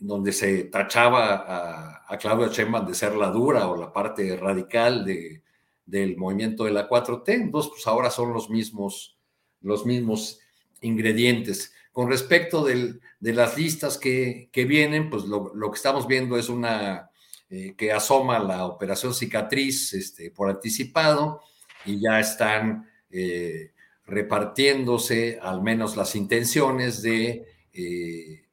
[0.00, 5.04] donde se tachaba a, a Claudia Sheinbaum de ser la dura o la parte radical
[5.04, 5.42] de,
[5.90, 9.18] del movimiento de la 4T, entonces pues ahora son los mismos,
[9.60, 10.38] los mismos
[10.80, 11.72] ingredientes.
[11.92, 16.38] Con respecto del, de las listas que, que vienen, pues lo, lo, que estamos viendo
[16.38, 17.10] es una
[17.50, 21.42] eh, que asoma la operación cicatriz este, por anticipado
[21.84, 23.72] y ya están eh,
[24.06, 28.44] repartiéndose al menos las intenciones de eh,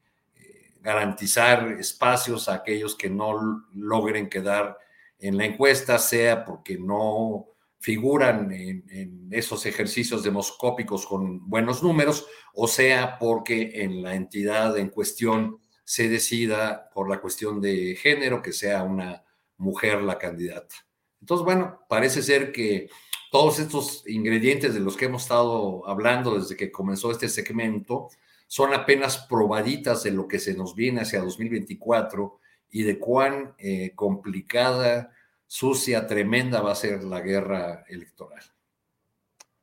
[0.81, 4.79] garantizar espacios a aquellos que no logren quedar
[5.19, 7.47] en la encuesta, sea porque no
[7.79, 14.89] figuran en, esos ejercicios demoscópicos con buenos números, o sea porque en la entidad en
[14.89, 19.23] cuestión se decida por la cuestión de género que sea una
[19.57, 20.75] mujer la candidata.
[21.19, 22.89] Entonces, bueno, parece ser que
[23.31, 28.09] todos estos ingredientes de los que hemos estado hablando desde que comenzó este segmento
[28.47, 32.39] son apenas probaditas de lo que se nos viene hacia 2024
[32.69, 35.11] y de cuán eh, complicada,
[35.45, 38.43] sucia, tremenda va a ser la guerra electoral.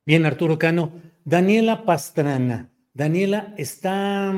[0.07, 0.93] Bien, Arturo Cano.
[1.25, 2.71] Daniela Pastrana.
[2.93, 4.33] Daniela, está,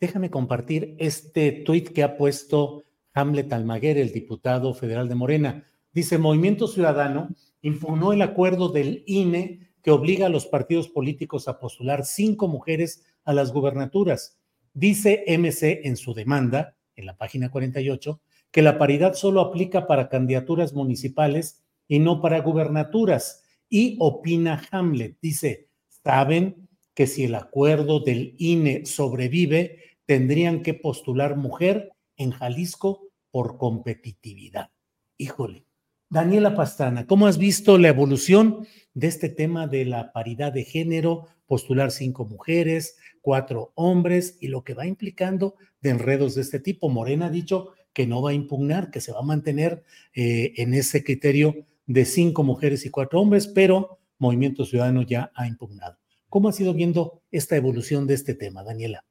[0.00, 2.84] déjame compartir este tuit que ha puesto
[3.14, 5.64] Hamlet Almaguer, el diputado federal de Morena.
[5.92, 7.28] Dice, Movimiento Ciudadano
[7.62, 13.04] impugnó el acuerdo del INE que obliga a los partidos políticos a postular cinco mujeres
[13.24, 14.38] a las gubernaturas.
[14.74, 18.20] Dice MC en su demanda, en la página 48,
[18.50, 23.42] que la paridad solo aplica para candidaturas municipales y no para gubernaturas.
[23.68, 25.68] Y opina Hamlet, dice,
[26.04, 33.58] saben que si el acuerdo del INE sobrevive, tendrían que postular mujer en Jalisco por
[33.58, 34.70] competitividad.
[35.16, 35.64] Híjole.
[36.08, 41.28] Daniela Pastrana, ¿cómo has visto la evolución de este tema de la paridad de género,
[41.50, 46.88] postular cinco mujeres, cuatro hombres y lo que va implicando de enredos de este tipo?
[46.88, 49.82] Morena ha dicho que no va a impugnar, que se va a mantener
[50.14, 51.56] eh, en ese criterio
[51.88, 55.98] de cinco mujeres y cuatro hombres, pero Movimiento Ciudadano ya ha impugnado.
[56.28, 59.04] ¿Cómo ha sido viendo esta evolución de este tema, Daniela?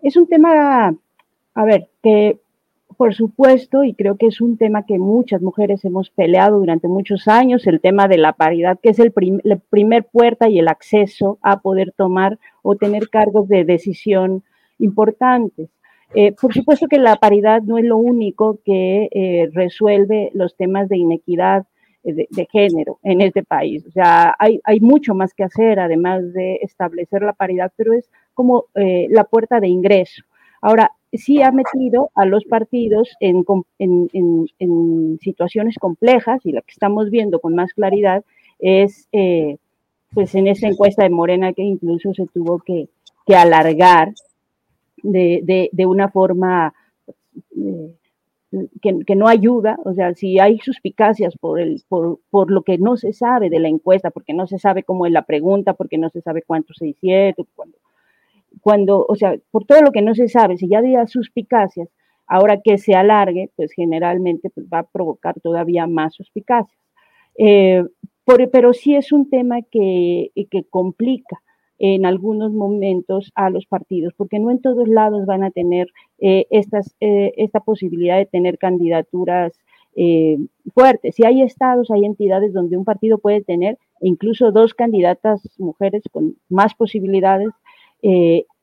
[0.00, 0.96] Es un tema,
[1.52, 2.40] a ver, que
[2.96, 7.28] por supuesto, y creo que es un tema que muchas mujeres hemos peleado durante muchos
[7.28, 9.12] años, el tema de la paridad, que es el
[9.44, 14.42] la primer puerta y el acceso a poder tomar o tener cargos de decisión
[14.78, 15.70] importantes.
[16.14, 20.88] Eh, por supuesto que la paridad no es lo único que eh, resuelve los temas
[20.88, 21.66] de inequidad
[22.04, 23.84] eh, de, género en este país.
[23.86, 28.08] O sea, hay, hay, mucho más que hacer, además de establecer la paridad, pero es
[28.34, 30.22] como la puerta de ingreso.
[30.60, 33.44] Ahora, sí ha metido a los partidos en,
[33.78, 34.08] en,
[34.58, 38.24] en, situaciones complejas y la que estamos viendo con más claridad
[38.58, 39.08] es,
[40.14, 42.88] pues en esa encuesta de Morena que incluso se tuvo que,
[43.26, 44.14] que alargar
[45.02, 46.72] de, de, una forma
[47.56, 47.94] eh,
[48.80, 52.78] que, que, no ayuda, o sea, si hay suspicacias por, el, por, por, lo que
[52.78, 55.98] no se sabe de la encuesta, porque no se sabe cómo es la pregunta, porque
[55.98, 57.76] no se sabe cuánto se hicieron, cuando,
[58.66, 61.88] cuando, o sea, por todo lo que no se sabe, si ya había suspicacias,
[62.26, 66.76] ahora que se alargue, pues generalmente pues, va a provocar todavía más suspicacias.
[67.38, 67.84] Eh,
[68.24, 71.40] pero sí es un tema que, que complica
[71.78, 75.86] en algunos momentos a los partidos, porque no en todos lados van a tener
[76.18, 79.52] eh, eh, esta posibilidad de tener candidaturas
[79.94, 80.38] eh,
[80.74, 81.14] fuertes.
[81.14, 86.34] Si hay estados, hay entidades donde un partido puede tener incluso dos candidatas mujeres con
[86.48, 87.50] más posibilidades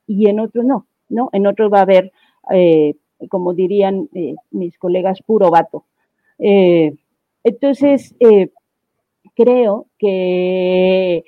[0.06, 1.30] y en otros no, ¿no?
[1.32, 2.12] En otros va a haber,
[3.28, 4.08] como dirían
[4.50, 5.84] mis colegas, puro vato.
[6.38, 8.14] entonces,
[9.34, 11.24] creo que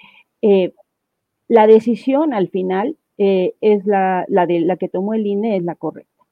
[1.49, 5.63] la decisión al final eh, es la, la, de, la que tomó el INE, es
[5.63, 6.25] la correcta,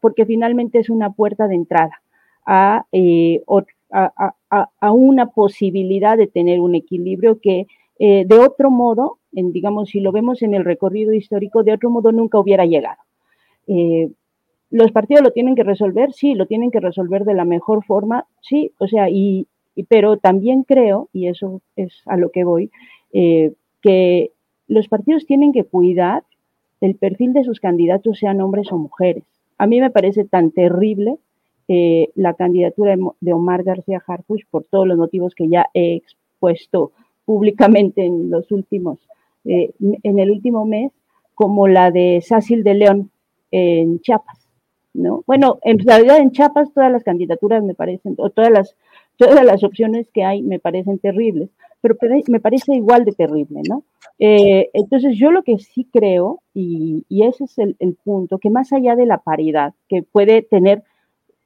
[0.00, 2.00] porque finalmente es una puerta de entrada
[2.92, 3.42] eh,
[3.90, 7.66] a, a, a, una posibilidad de tener un equilibrio que
[7.98, 11.90] eh, de otro modo, en, digamos, si lo vemos en el recorrido histórico, de otro
[11.90, 12.98] modo nunca hubiera llegado.
[14.70, 18.26] los partidos lo tienen que resolver, sí, lo tienen que resolver de la mejor forma,
[18.40, 19.46] sí, o sea, y,
[19.88, 22.70] pero también creo, y eso es a lo que voy,
[23.12, 24.32] que
[24.68, 26.24] los partidos tienen que cuidar
[26.80, 29.24] el perfil de sus candidatos, sean hombres o mujeres.
[29.56, 31.16] A mí me parece tan terrible
[31.68, 36.90] eh, la candidatura de Omar García Harfuch por todos los motivos que ya he expuesto
[37.24, 38.98] públicamente en los últimos,
[39.44, 40.92] eh, en el último mes,
[41.34, 43.10] como la de Sácil de León
[43.50, 44.42] en Chiapas.
[44.94, 45.24] ¿no?
[45.26, 48.76] Bueno, en realidad en Chiapas todas las candidaturas me parecen, o todas las,
[49.16, 51.50] todas las opciones que hay me parecen terribles,
[51.80, 51.96] pero
[52.28, 53.82] me parece igual de terrible, ¿no?
[54.18, 58.94] Eh, entonces yo lo que sí creo, y, ese es el, punto, que más allá
[58.94, 60.84] de la paridad, que puede tener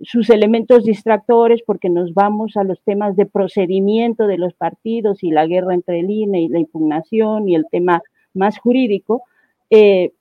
[0.01, 5.31] sus elementos distractores porque nos vamos a los temas de procedimiento de los partidos y
[5.31, 8.03] la guerra entre el INE y la impugnación y el tema
[8.35, 9.23] más jurídico,
[9.71, 10.13] eh,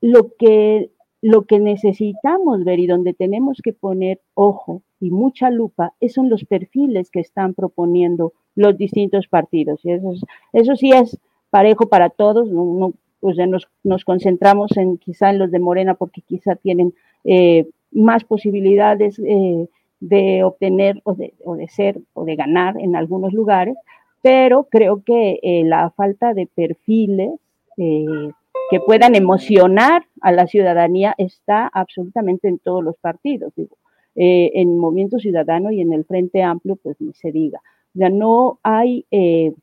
[0.00, 0.90] lo, que,
[1.22, 6.44] lo que necesitamos ver y donde tenemos que poner ojo y mucha lupa son los
[6.44, 9.80] perfiles que están proponiendo los distintos partidos.
[9.84, 10.12] Y eso,
[10.52, 11.18] eso sí es
[11.50, 16.20] parejo para todos, no, pues nos, nos, concentramos en quizá en los de Morena porque
[16.20, 16.94] quizá tienen
[17.24, 19.66] eh, más posibilidades eh,
[20.00, 23.76] de obtener o de, o de, ser o de ganar en algunos lugares,
[24.20, 27.30] pero creo que eh, la falta de perfiles
[27.76, 33.76] que puedan emocionar a la ciudadanía está absolutamente en todos los partidos, digo,
[34.14, 37.60] en Movimiento Ciudadano y en el Frente Amplio, pues ni se diga.
[37.94, 39.54] Ya no hay, eh,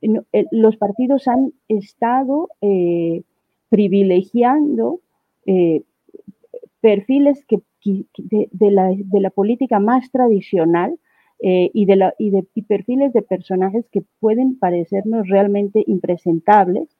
[0.00, 3.22] eh, los partidos han estado eh,
[3.68, 5.00] privilegiando
[6.84, 7.60] perfiles que,
[8.18, 10.98] de, la, política más tradicional
[11.40, 16.94] y, de la, y, de, perfiles de personajes que pueden parecernos realmente impresentables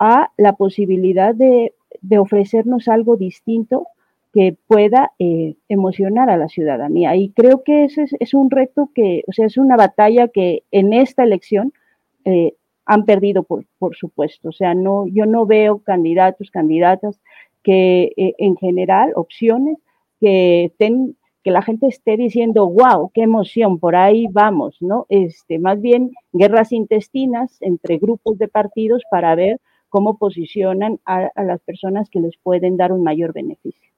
[0.00, 3.86] a la posibilidad de, de ofrecernos algo distinto
[4.32, 7.14] que pueda eh, emocionar a la ciudadanía.
[7.14, 10.92] Y creo que ese es, un reto que, o sea, es una batalla que en
[10.92, 11.72] esta elección
[12.24, 14.48] eh, han perdido, por, por, supuesto.
[14.48, 17.20] O sea, no, yo no veo candidatos, candidatas
[17.68, 19.76] que eh, en general, opciones
[20.20, 25.04] que estén que la gente esté diciendo, wow, qué emoción, por ahí vamos, ¿no?
[25.10, 29.60] Este, más bien guerras intestinas entre grupos de partidos para ver
[29.90, 33.92] cómo posicionan a, las personas que les pueden dar un mayor beneficio.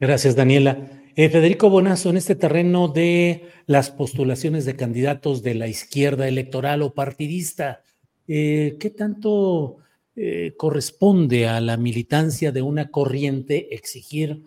[0.00, 0.78] Gracias, Daniela.
[1.14, 6.80] Eh, Federico Bonazo, en este terreno de las postulaciones de candidatos de la izquierda electoral
[6.80, 7.82] o partidista,
[8.26, 9.76] eh, ¿qué tanto
[10.16, 14.44] eh, corresponde a la militancia de una corriente exigir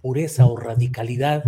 [0.00, 1.44] pureza o radicalidad?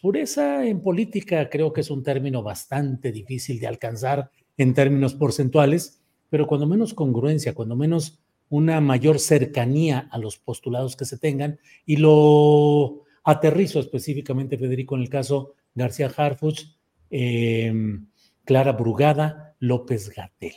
[0.00, 6.02] Pureza en política creo que es un término bastante difícil de alcanzar en términos porcentuales,
[6.30, 11.58] pero cuando menos congruencia, cuando menos una mayor cercanía a los postulados que se tengan
[11.86, 16.62] y lo aterrizo específicamente, Federico, en el caso García Harfuch,
[17.10, 18.06] em,
[18.44, 20.54] Clara Brugada, López Gatel.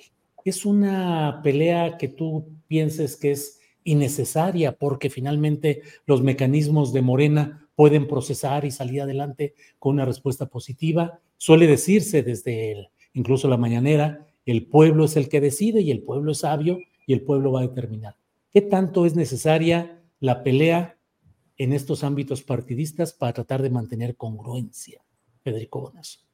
[0.50, 7.68] Es una pelea que tú pienses que es innecesaria porque finalmente los mecanismos de Morena
[7.76, 11.20] pueden procesar y salir adelante con una respuesta positiva.
[11.36, 16.32] Suele decirse desde incluso la mañanera el pueblo es el que decide y el pueblo
[16.32, 18.16] es sabio y el pueblo va a determinar.
[18.50, 20.98] ¿Qué tanto es necesaria la pelea
[21.58, 25.04] en estos ámbitos partidistas para tratar de mantener congruencia?
[25.44, 26.27] Federico Bonas.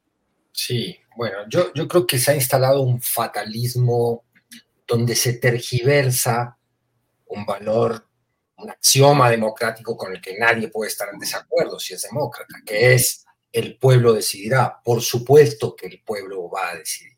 [0.56, 4.24] Sí, bueno, yo, yo creo que se ha instalado un fatalismo
[4.86, 6.56] donde se tergiversa
[7.26, 8.08] un valor,
[8.58, 12.94] un axioma democrático con el que nadie puede estar en desacuerdo si es demócrata, que
[12.94, 14.80] es el pueblo decidirá.
[14.84, 17.14] Por supuesto que el pueblo va a decidir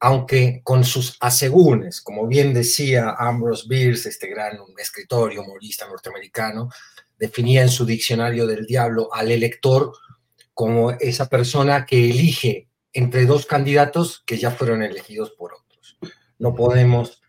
[0.00, 6.70] aunque con sus asegúnes, como bien decía Ambrose Bierce, este gran escritor y humorista norteamericano,
[7.18, 9.92] definía en su diccionario del diablo al elector
[10.58, 16.00] como esa persona que elige entre dos candidatos que ya fueron elegidos por otros.
[16.36, 17.22] No podemos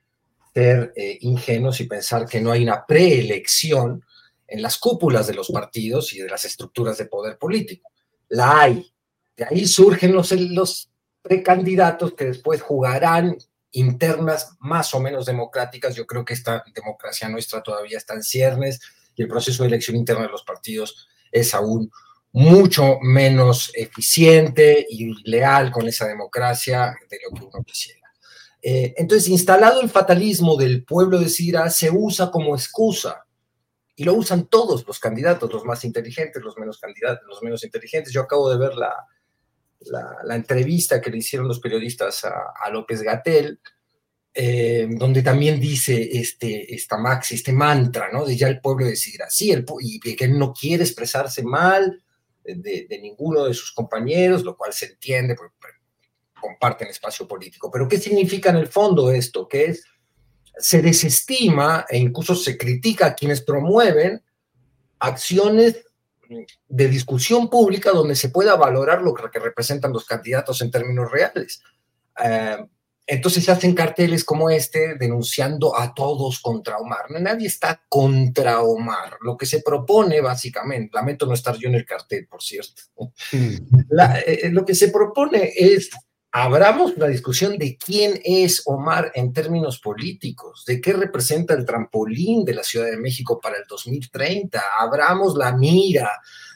[0.51, 4.03] ser eh, ingenuos y pensar que no hay una preelección
[4.47, 7.91] en las cúpulas de los partidos y de las estructuras de poder político.
[8.30, 8.91] La hay.
[9.38, 10.89] De ahí surgen los, los
[11.21, 13.38] precandidatos que después jugarán
[13.69, 15.93] internas más o menos democráticas.
[15.93, 18.80] Yo creo que esta democracia nuestra todavía está en ciernes
[19.15, 21.91] y el proceso de elección interna de los partidos es aún
[22.32, 27.99] mucho menos eficiente y leal con esa democracia de lo que uno quisiera.
[28.61, 33.25] Eh, entonces, instalado el fatalismo del pueblo de Sira, se usa como excusa
[33.95, 38.13] y lo usan todos los candidatos, los más inteligentes, los menos candidatos, los menos inteligentes.
[38.13, 38.95] Yo acabo de ver la,
[40.23, 43.59] la, entrevista que le hicieron los periodistas a, López Gatel,
[44.34, 48.25] eh, donde también dice este, esta max, este mantra, ¿no?
[48.25, 52.03] De ya el pueblo decidirá, sí, el, y que él no quiere expresarse mal
[52.43, 55.55] de, ninguno de sus compañeros, lo cual se entiende porque
[56.39, 57.69] comparten espacio político.
[57.71, 59.47] Pero ¿qué significa en el fondo esto?
[59.47, 59.83] Que es,
[60.57, 64.23] se desestima e incluso se critica a quienes promueven
[64.99, 65.85] acciones
[66.67, 71.63] de discusión pública donde se pueda valorar lo que representan los candidatos en términos reales.
[72.23, 72.57] Eh,
[73.12, 77.10] entonces se hacen carteles como este denunciando a todos contra Omar.
[77.10, 79.18] Nadie está contra Omar.
[79.22, 82.84] Lo que se propone básicamente, lamento no estar yo en el cartel, por cierto,
[83.32, 83.55] mm.
[84.28, 85.89] eh, lo que se propone es
[86.32, 92.45] abramos la discusión de quién es Omar en términos políticos, de qué representa el trampolín
[92.45, 96.12] de la Ciudad de México para el 2030, abramos la mira,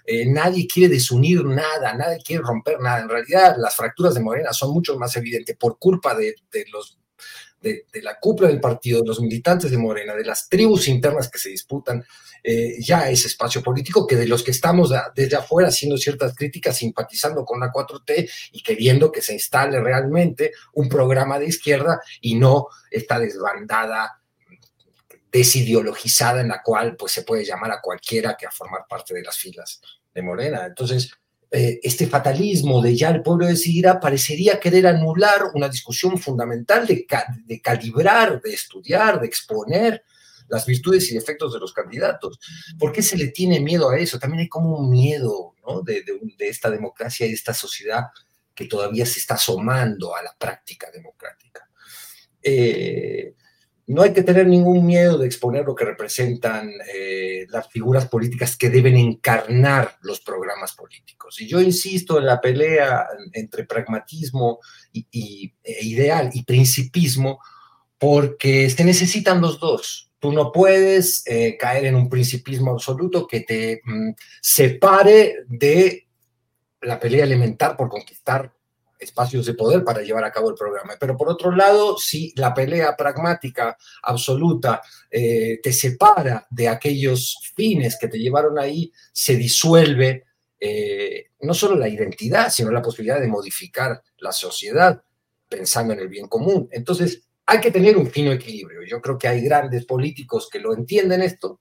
[0.06, 3.01] eh, nadie quiere desunir nada, nadie quiere romper nada.
[3.01, 8.20] En realidad, las fracturas de Morena son mucho más evidentes por culpa de, de, la
[8.20, 12.04] cúpula del partido, de los militantes de Morena, de las tribus internas que se disputan
[12.43, 16.76] eh, ya ese espacio político, que de los que estamos desde afuera haciendo ciertas críticas,
[16.76, 22.36] simpatizando con la 4T y queriendo que se instale realmente un programa de izquierda y
[22.36, 24.22] no esta desbandada
[25.34, 29.23] desideologizada en la cual pues se puede llamar a cualquiera que a formar parte de
[29.23, 29.81] las filas
[30.13, 30.67] de Morena.
[30.67, 31.11] Entonces,
[31.49, 37.07] eh, este fatalismo de ya el pueblo decidirá parecería querer anular una discusión fundamental de,
[37.45, 40.03] de calibrar, de estudiar, de exponer
[40.49, 42.39] las virtudes y defectos de los candidatos.
[42.77, 44.19] ¿Por qué se le tiene miedo a eso?
[44.19, 46.03] También hay como un miedo de,
[46.39, 48.03] esta democracia y de esta sociedad
[48.53, 51.67] que todavía se está asomando a la práctica democrática.
[52.41, 53.34] Eh,
[53.88, 58.55] no hay que tener ningún miedo de exponer lo que representan eh, las figuras políticas
[58.55, 61.41] que deben encarnar los programas políticos.
[61.41, 64.59] Y yo insisto en la pelea entre pragmatismo
[64.91, 67.39] y, e ideal y principismo,
[67.97, 73.41] porque se necesitan los dos Tú no puedes eh, caer en un principismo absoluto que
[73.41, 74.11] te mm,
[74.41, 76.07] separe de
[76.79, 78.53] la pelea elemental por conquistar
[79.00, 80.94] espacios de poder para llevar a cabo el programa.
[81.00, 87.98] Pero por otro lado, si la pelea pragmática absoluta eh, te separa de aquellos fines
[88.00, 90.26] que te llevaron ahí, se disuelve
[90.60, 95.04] eh, no solo la identidad, sino la posibilidad de modificar la sociedad
[95.50, 96.70] pensando en el bien común.
[96.72, 98.82] Entonces, hay que tener un fino equilibrio.
[98.88, 101.60] Yo creo que hay grandes políticos que lo entienden esto.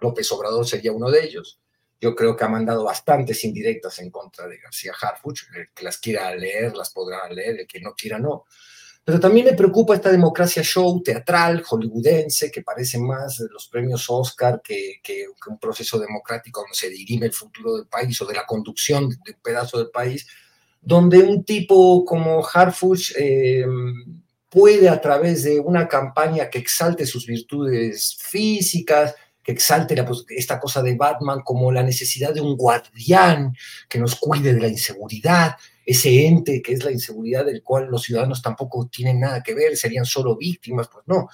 [0.00, 1.61] López Obrador sería uno de ellos.
[2.02, 5.44] Yo creo que ha mandado bastantes indirectas en contra de García Harfuch.
[5.54, 8.44] El que las quiera leer, las podrá leer, el que no quiera, no.
[9.04, 14.60] Pero también me preocupa esta democracia show teatral, hollywoodense, que parece más los premios Oscar
[14.64, 18.46] que, que, un proceso democrático donde se dirime el futuro del país o de la
[18.46, 20.26] conducción de un pedazo del país,
[20.80, 23.64] donde un tipo como Harfuch eh,
[24.48, 29.96] puede a través de una campaña que exalte sus virtudes físicas, que exalte
[30.30, 33.56] esta cosa de Batman como la necesidad de un guardián
[33.88, 38.02] que nos cuide de la inseguridad, ese ente que es la inseguridad del cual los
[38.02, 41.28] ciudadanos tampoco tienen nada que ver, serían solo víctimas, pues no.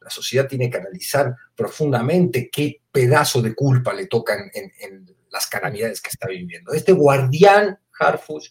[0.00, 6.00] La sociedad tiene que analizar profundamente qué pedazo de culpa le tocan en, las calamidades
[6.00, 6.72] que está viviendo.
[6.72, 8.48] Este guardián, Harfush,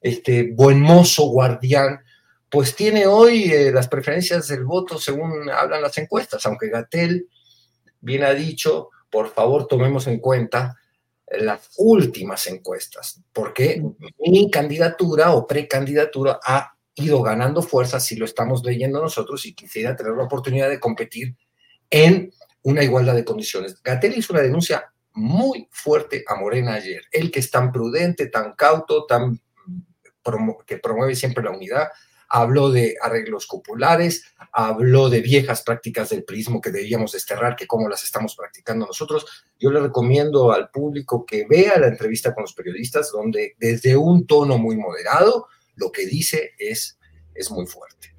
[0.00, 2.00] este buen mozo guardián,
[2.48, 7.28] pues tiene hoy eh, las preferencias del voto según hablan las encuestas, aunque Gatel
[8.02, 10.76] bien ha dicho, por favor tomemos en cuenta
[11.26, 13.82] las últimas encuestas, porque
[14.18, 19.96] mi candidatura o precandidatura ha ido ganando fuerza, si lo estamos leyendo nosotros, y quisiera
[19.96, 21.34] tener la oportunidad de competir
[21.88, 22.30] en
[22.62, 23.82] una igualdad de condiciones.
[23.82, 28.52] Gatel hizo una denuncia muy fuerte a Morena ayer, el que es tan prudente, tan
[28.52, 29.40] cauto, tan
[30.66, 31.88] que promueve siempre la unidad,
[32.32, 37.90] habló de arreglos cupulares, habló de viejas prácticas del prismo que debíamos desterrar, que cómo
[37.90, 39.26] las estamos practicando nosotros.
[39.60, 44.26] Yo le recomiendo al público que vea la entrevista con los periodistas, donde desde un
[44.26, 46.98] tono muy moderado, lo que dice es,
[47.34, 48.16] es muy fuerte.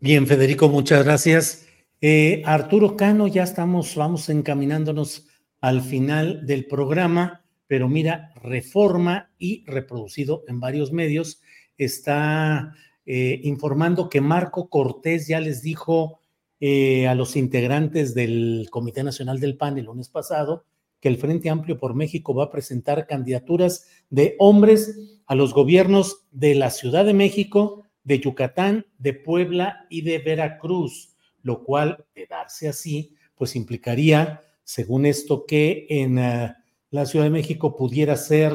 [0.00, 1.66] Bien, Federico, muchas gracias.
[2.00, 5.26] Eh, Arturo Cano, ya estamos, vamos encaminándonos
[5.60, 11.42] al final del programa, pero mira, reforma y reproducido en varios medios
[11.76, 12.74] está
[13.10, 16.20] eh, informando que Marco Cortés ya les dijo
[16.60, 20.66] eh, a los integrantes del Comité Nacional del PAN el lunes pasado
[21.00, 26.26] que el Frente Amplio por México va a presentar candidaturas de hombres a los gobiernos
[26.32, 32.26] de la Ciudad de México, de Yucatán, de Puebla y de Veracruz, lo cual, de
[32.26, 36.54] darse así, pues implicaría, según esto, que en eh,
[36.90, 38.52] la Ciudad de México pudiera ser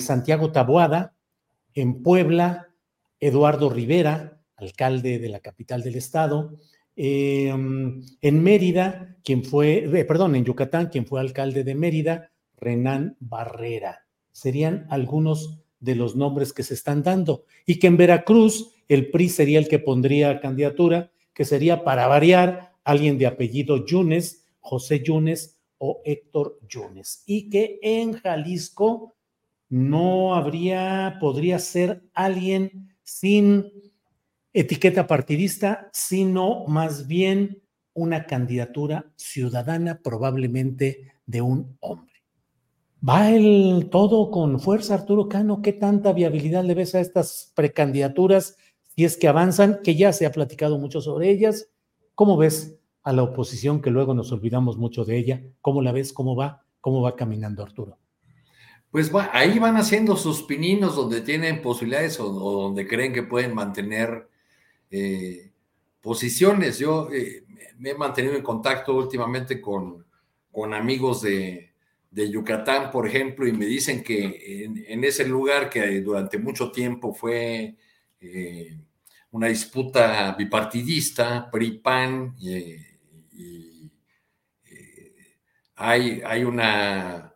[0.00, 1.14] Santiago Taboada,
[1.74, 2.71] en Puebla
[3.22, 6.58] Eduardo Rivera, alcalde de la capital del estado,
[6.96, 13.16] em, en Mérida, quien fue, eh, perdón, en Yucatán, quien fue alcalde de Mérida, Renán
[13.20, 14.06] Barrera.
[14.32, 17.44] Serían algunos de los nombres que se están dando.
[17.64, 22.72] Y que en Veracruz el PRI sería el que pondría candidatura, que sería para variar
[22.82, 27.22] alguien de apellido Yunes, José Yunes o Héctor Yunes.
[27.26, 29.14] Y que en Jalisco
[29.68, 33.70] no habría, podría ser alguien sin
[34.54, 42.14] etiqueta partidista, sino más bien una candidatura ciudadana probablemente de un hombre.
[43.06, 45.60] ¿Va el todo con fuerza, Arturo Cano?
[45.60, 48.56] ¿Qué tanta viabilidad le ves a estas precandidaturas
[48.96, 51.68] si es que avanzan, que ya se ha platicado mucho sobre ellas?
[52.14, 55.42] ¿Cómo ves a la oposición que luego nos olvidamos mucho de ella?
[55.60, 56.12] ¿Cómo la ves?
[56.12, 56.64] ¿Cómo va?
[56.80, 57.98] ¿Cómo va caminando Arturo?
[58.92, 64.28] Pues ahí van haciendo sus pininos donde tienen posibilidades o, donde creen que pueden mantener
[64.90, 65.50] eh,
[66.02, 66.78] posiciones.
[66.78, 67.46] Yo eh,
[67.78, 70.04] me he mantenido en contacto últimamente con,
[70.52, 71.70] con amigos de,
[72.14, 77.74] Yucatán, por ejemplo, y me dicen que en, ese lugar que durante mucho tiempo fue
[78.20, 78.78] eh,
[79.30, 82.36] una disputa bipartidista, PRI-PAN,
[85.74, 87.31] hay, hay una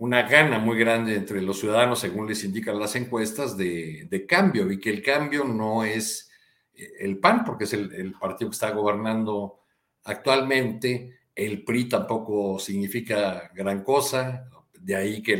[0.00, 4.80] una gana muy grande entre los ciudadanos, según les indican las encuestas, de, cambio y
[4.80, 6.30] que el cambio no es
[6.72, 9.60] eh, el PAN, porque es el, partido que está gobernando
[10.04, 15.34] actualmente, el PRI tampoco significa gran cosa, de ahí que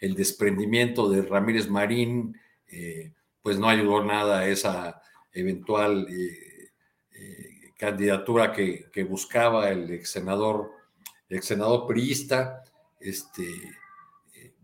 [0.00, 2.36] el desprendimiento de Ramírez Marín,
[2.66, 5.00] eh, pues no ayudó nada a esa
[5.32, 6.72] eventual eh,
[7.78, 10.72] candidatura que, buscaba el ex senador,
[11.40, 12.64] senador priista
[13.04, 13.44] este,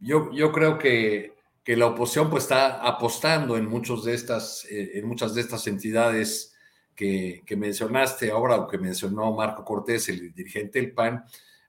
[0.01, 1.35] yo, yo creo que,
[1.65, 5.67] que, la oposición pues está apostando en, muchos de estas, eh, en muchas de estas
[5.67, 6.55] entidades
[6.99, 11.25] que, mencionaste ahora o que mencionó Marco Cortés, el dirigente del PAN,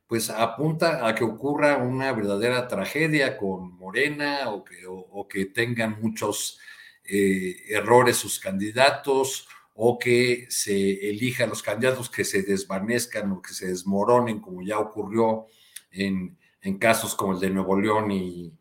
[0.07, 6.01] pues apunta a que ocurra una verdadera tragedia con Morena o que, o, que tengan
[6.01, 6.59] muchos
[7.03, 13.53] eh, errores sus candidatos o que se elijan los candidatos que se desvanezcan o que
[13.53, 15.45] se desmoronen, como ya ocurrió
[15.91, 16.38] en,
[16.77, 18.53] casos como el de Nuevo León y,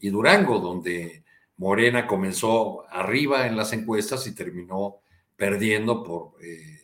[0.00, 1.24] Durango, donde
[1.56, 5.00] Morena comenzó arriba en las encuestas y terminó
[5.34, 6.80] perdiendo por eh,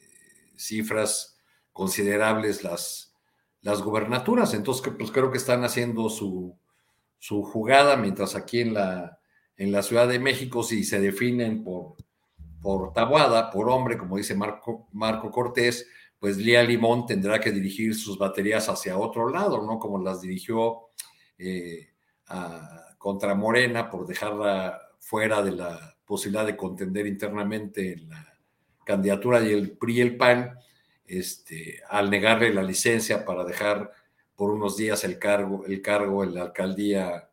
[0.57, 1.39] cifras
[1.73, 3.15] considerables las,
[3.63, 4.55] gubernaturas.
[4.55, 6.57] Entonces, pues creo que están haciendo su,
[7.19, 9.21] su jugada, mientras aquí en la,
[9.57, 11.95] en Ciudad de México, si se definen por,
[12.93, 15.87] tabuada, por hombre, como dice Marco Cortés,
[16.23, 19.81] pues Lía Limón tendrá que dirigir sus baterías hacia otro lado, ¿no?
[19.81, 20.91] Como las dirigió
[21.37, 21.89] eh,
[22.97, 28.39] contra Morena por dejarla fuera de la posibilidad de contender internamente en la
[28.87, 30.57] candidatura y el PRI y el PAN,
[31.07, 33.91] este, al negarle la licencia para dejar
[34.37, 37.29] por unos días el cargo, el cargo en la alcaldía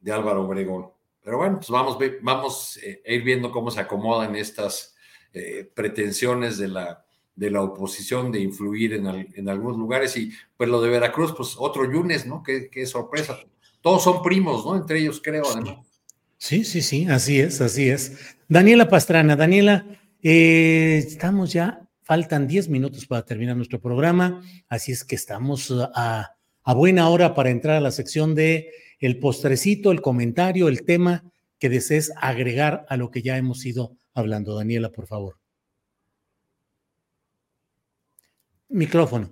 [0.00, 0.90] de Álvaro Obregón.
[1.22, 4.96] Pero bueno, pues vamos, vamos eh, a ir viendo cómo se acomodan estas
[5.34, 7.03] eh, pretensiones de la,
[7.36, 10.16] de la oposición de influir en, en, algunos lugares.
[10.16, 12.42] Y pues lo de Veracruz, pues otro Yunes, ¿no?
[12.42, 13.38] Qué, qué sorpresa.
[13.80, 14.76] Todos son primos, ¿no?
[14.76, 15.78] Entre ellos, creo, además.
[16.38, 18.36] Sí, sí, sí, así es, así es.
[18.48, 19.86] Daniela Pastrana, Daniela,
[20.22, 26.36] eh, estamos ya, faltan 10 minutos para terminar nuestro programa, así es que estamos a,
[26.74, 28.70] buena hora para entrar a la sección de
[29.00, 31.24] el postrecito, el comentario, el tema
[31.58, 34.54] que desees agregar a lo que ya hemos ido hablando.
[34.54, 35.36] Daniela, por favor.
[38.74, 39.28] Micrófono.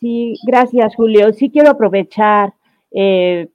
[0.00, 1.32] Sí, gracias, Julio.
[1.32, 2.54] Sí quiero aprovechar
[2.90, 3.48] eh,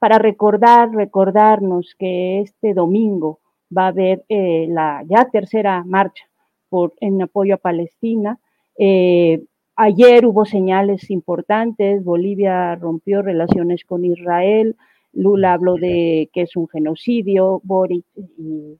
[0.00, 3.38] para recordar, recordarnos que este domingo
[3.76, 6.24] va a haber eh, la ya tercera marcha
[6.68, 8.40] por, en apoyo a Palestina.
[8.76, 9.44] Eh,
[9.76, 14.74] ayer hubo señales importantes, Bolivia rompió relaciones con Israel,
[15.12, 18.76] Lula habló de que es un genocidio, Boris y,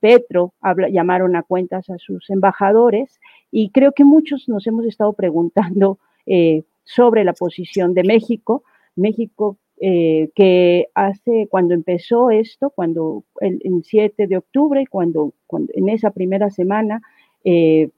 [0.00, 0.54] Petro
[0.90, 6.62] llamaron a cuentas a sus embajadores y creo que muchos nos hemos estado preguntando eh,
[6.84, 8.64] sobre la posición de México.
[8.96, 15.34] México eh, que hace, cuando empezó esto, cuando el, 7 de octubre, cuando,
[15.74, 17.02] en esa primera semana,
[17.44, 17.90] eh,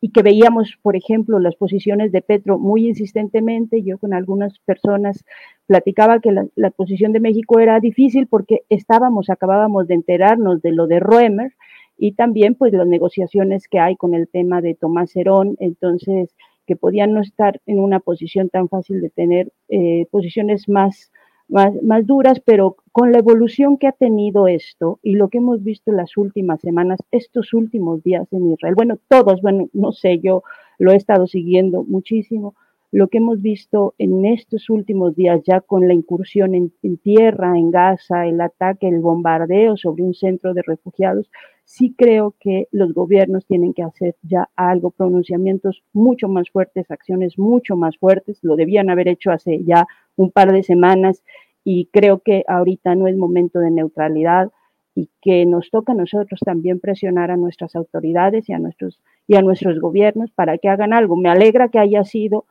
[0.00, 5.24] y que veíamos, por ejemplo, las posiciones de Petro muy insistentemente, yo con algunas personas
[5.66, 10.86] platicaba que la, posición de México era difícil porque estábamos, acabábamos de enterarnos de lo
[10.86, 11.52] de Roemer
[11.96, 16.34] y también pues las negociaciones que hay con el tema de Tomás Herón, entonces
[16.66, 21.10] que podían no estar en una posición tan fácil de tener eh, posiciones más
[21.48, 21.72] más,
[22.06, 26.16] duras, pero con la evolución que ha tenido esto y lo que hemos visto las
[26.16, 30.42] últimas semanas, estos últimos días en Israel, bueno, todos, bueno, no sé, yo
[30.78, 32.54] lo he estado siguiendo muchísimo,
[32.90, 37.70] lo que hemos visto en estos últimos días ya con la incursión en, tierra, en
[37.70, 41.30] Gaza, el ataque, el bombardeo sobre un centro de refugiados,
[41.64, 47.38] sí creo que los gobiernos tienen que hacer ya algo, pronunciamientos mucho más fuertes, acciones
[47.38, 49.86] mucho más fuertes, lo debían haber hecho hace ya
[50.16, 51.22] un par de semanas
[51.64, 54.50] y creo que ahorita no es momento de neutralidad
[54.94, 59.36] y que nos toca a nosotros también presionar a nuestras autoridades y a nuestros, y
[59.36, 61.16] a nuestros gobiernos para que hagan algo.
[61.16, 62.46] Me alegra que haya sido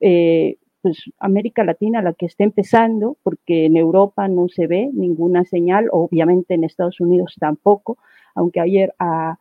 [0.00, 5.44] eh, pues América Latina la que esté empezando, porque en Europa no se ve ninguna
[5.44, 7.98] señal, obviamente en Estados Unidos tampoco,
[8.34, 9.36] aunque ayer a,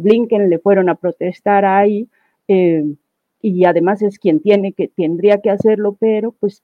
[0.00, 2.08] Blinken le fueron a protestar ahí.
[2.48, 2.84] Eh,
[3.42, 6.62] y además es quien tiene que, tendría que hacerlo, pero pues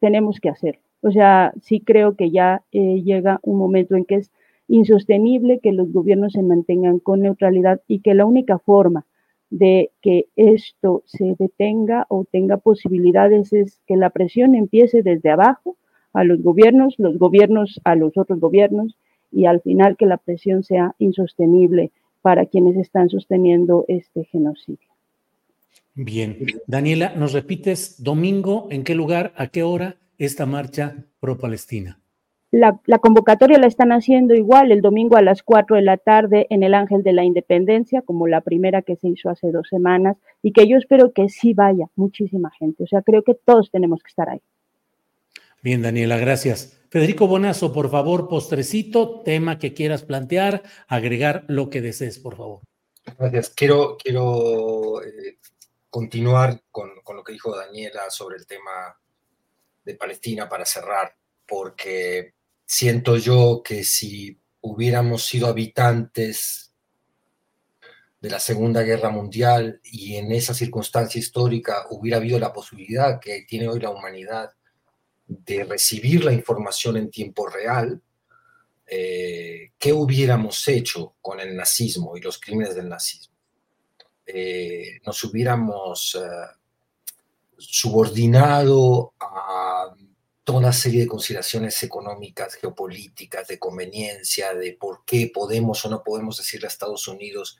[0.00, 0.82] tenemos que hacerlo.
[1.00, 4.30] O sea, sí creo que ya eh, llega un momento en que es
[4.68, 9.06] insostenible que los gobiernos se mantengan con neutralidad y que la única forma
[9.50, 15.76] de que esto se detenga o tenga posibilidades es que la presión empiece desde abajo
[16.12, 18.96] a los gobiernos, los gobiernos a los otros gobiernos
[19.30, 21.92] y al final que la presión sea insostenible
[22.22, 24.88] para quienes están sosteniendo este genocidio.
[25.94, 26.36] Bien,
[26.66, 32.00] Daniela, ¿nos repites domingo en qué lugar, a qué hora esta marcha pro-Palestina?
[32.56, 36.62] La, convocatoria la están haciendo igual el domingo a las 4 de la tarde en
[36.62, 40.52] el Ángel de la Independencia, como la primera que se hizo hace dos semanas, y
[40.52, 42.84] que yo espero que sí vaya muchísima gente.
[42.84, 44.40] O sea, creo que todos tenemos que estar ahí.
[45.62, 46.80] Bien, Daniela, gracias.
[46.88, 52.60] Federico Bonazo, por favor, postrecito, tema que quieras plantear, agregar lo que desees, por favor.
[53.18, 53.50] Gracias.
[53.50, 55.36] Quiero, quiero eh,
[55.90, 58.98] continuar con, lo que dijo Daniela sobre el tema
[59.84, 61.14] de Palestina para cerrar,
[61.46, 62.35] porque
[62.66, 66.74] siento yo que si hubiéramos sido habitantes
[68.20, 73.44] de la Segunda Guerra Mundial y en esa circunstancia histórica hubiera habido la posibilidad que
[73.48, 74.50] tiene hoy la humanidad
[75.26, 78.00] de recibir la información en tiempo real,
[78.86, 83.34] eh, ¿qué hubiéramos hecho con el nazismo y los crímenes del nazismo?
[84.24, 86.28] Eh, nos hubiéramos eh,
[87.56, 89.65] subordinado a
[90.46, 96.04] toda una serie de consideraciones económicas, geopolíticas, de conveniencia, de por qué podemos o no
[96.04, 97.58] podemos decirle a Estados Unidos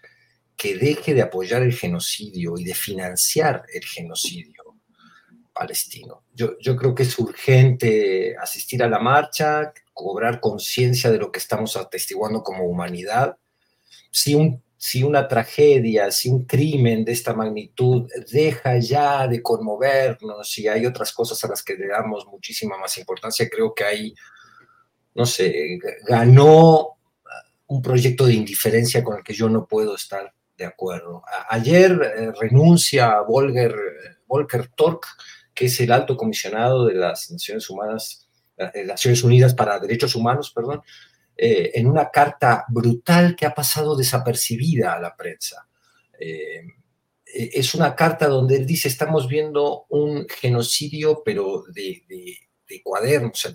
[0.56, 4.76] que deje de apoyar el genocidio y de financiar el genocidio
[5.52, 6.22] palestino.
[6.32, 11.40] Yo, yo creo que es urgente asistir a la marcha, cobrar conciencia de lo que
[11.40, 13.36] estamos atestiguando como humanidad.
[14.12, 20.58] Si, un, si una tragedia, si un crimen de esta magnitud deja ya de conmovernos
[20.58, 24.14] y hay otras cosas a las que le damos muchísima más importancia, creo que ahí,
[25.14, 26.98] no sé, ganó
[27.68, 31.22] un proyecto de indiferencia con el que yo no puedo estar de acuerdo.
[31.50, 33.74] ayer eh, renuncia Volker,
[34.26, 35.06] Volker Tork,
[35.54, 37.68] que es el alto comisionado de las Naciones
[38.56, 40.82] eh, Naciones Unidas para Derechos Humanos, perdón,
[41.36, 45.66] eh, en una carta brutal que ha pasado desapercibida a la prensa.
[46.18, 46.62] Eh,
[47.24, 53.36] es una carta donde él dice, estamos viendo un genocidio, pero de, de, cuaderno, o
[53.36, 53.52] sea,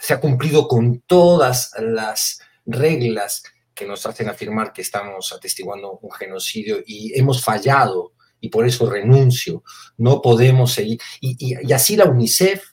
[0.00, 3.42] se ha cumplido con todas las reglas
[3.74, 8.90] que nos hacen afirmar que estamos atestiguando un genocidio y hemos fallado y por eso
[8.90, 9.62] renuncio,
[9.96, 11.00] no podemos seguir.
[11.20, 12.71] Y, así la UNICEF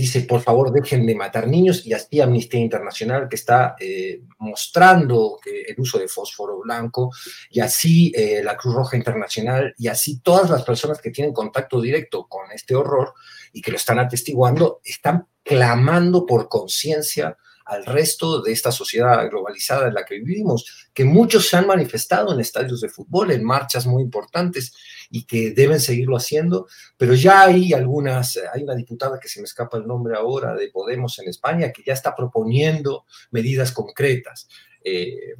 [0.00, 5.38] dice, por favor, dejen de matar niños, y así Amnistía Internacional que está eh, mostrando
[5.44, 7.12] el uso de fósforo blanco,
[7.50, 11.80] y así eh, la Cruz Roja Internacional, y así todas las personas que tienen contacto
[11.80, 13.14] directo con este horror
[13.52, 17.36] y que lo están atestiguando, están clamando por conciencia
[17.66, 22.34] al resto de esta sociedad globalizada en la que vivimos, que muchos se han manifestado
[22.34, 24.74] en estadios de fútbol, en marchas muy importantes
[25.10, 29.44] y que deben seguirlo haciendo, pero ya hay algunas, hay una diputada que se me
[29.44, 34.48] escapa el nombre ahora de Podemos en España que ya está proponiendo medidas concretas.
[34.84, 35.34] Eh,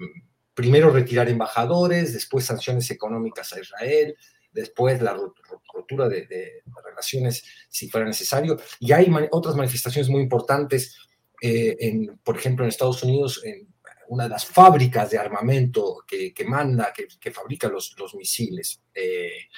[0.55, 4.17] primero retirar embajadores, después sanciones económicas a Israel,
[4.53, 5.17] después la
[5.75, 8.57] rotura de, relaciones si fuera necesario.
[8.79, 10.97] Y hay otras manifestaciones muy importantes
[11.43, 13.74] eh, en, por ejemplo, en Estados Unidos, en
[14.09, 19.49] una de las fábricas de armamento que, manda, que, fabrica los, los misiles eh,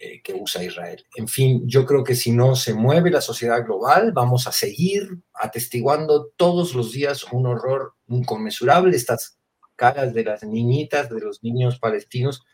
[0.00, 1.04] eh, que usa Israel.
[1.16, 5.18] En fin, yo creo que si no se mueve la sociedad global, vamos a seguir
[5.34, 9.38] atestiguando todos los días un horror inconmensurable, estas
[9.74, 12.44] caras de las niñitas, de los niños palestinos,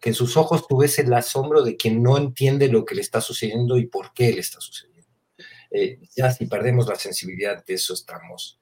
[0.00, 3.00] que en sus ojos tú ves el asombro de quien no entiende lo que le
[3.00, 5.08] está sucediendo y por qué le está sucediendo.
[5.70, 8.57] Eh, ya si perdemos la sensibilidad de eso estamos,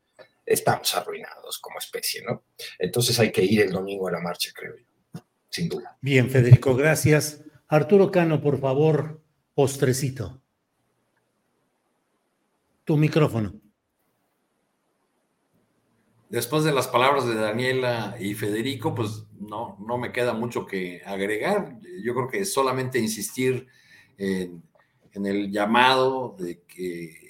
[0.47, 2.45] estamos arruinados como especie, ¿no?
[2.79, 5.21] Entonces hay que ir el domingo a la marcha, creo yo,
[5.51, 5.99] sin duda.
[6.01, 7.45] Bien, Federico, gracias.
[7.69, 9.21] Arturo Cano, por favor,
[9.55, 10.41] postrecito.
[12.85, 13.61] Tu micrófono.
[16.29, 21.03] Después de las palabras de Daniela y Federico, pues no, no me queda mucho que
[21.05, 21.79] agregar.
[22.03, 23.67] Yo creo que solamente insistir
[24.17, 24.63] en
[25.17, 27.26] en el llamado de que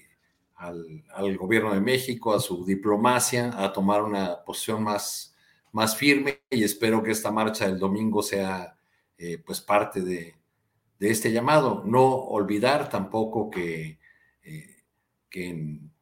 [0.57, 5.35] al, gobierno de México, a su diplomacia, a tomar una posición más,
[5.73, 8.77] más firme y espero que esta marcha del domingo sea
[9.19, 10.35] eh, pues parte de,
[10.99, 11.83] este llamado.
[11.85, 13.99] No olvidar tampoco que,
[14.43, 14.77] eh,
[15.29, 15.93] que, en,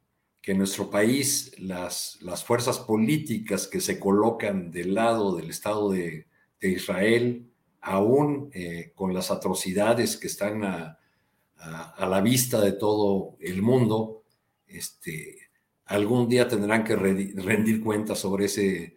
[0.57, 6.27] nuestro país las, las fuerzas políticas que se colocan del lado del Estado de,
[6.61, 7.51] Israel,
[7.81, 10.97] aún eh, con las atrocidades que están a,
[11.57, 14.14] a, la vista de todo el mundo,
[14.77, 15.37] este,
[15.85, 18.95] algún día tendrán que rendir cuentas sobre ese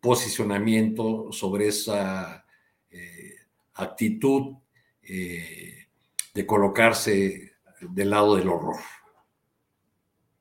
[0.00, 2.44] posicionamiento, sobre esa
[2.90, 3.34] eh,
[3.74, 4.56] actitud
[5.02, 5.86] eh,
[6.34, 8.76] de colocarse del lado del horror.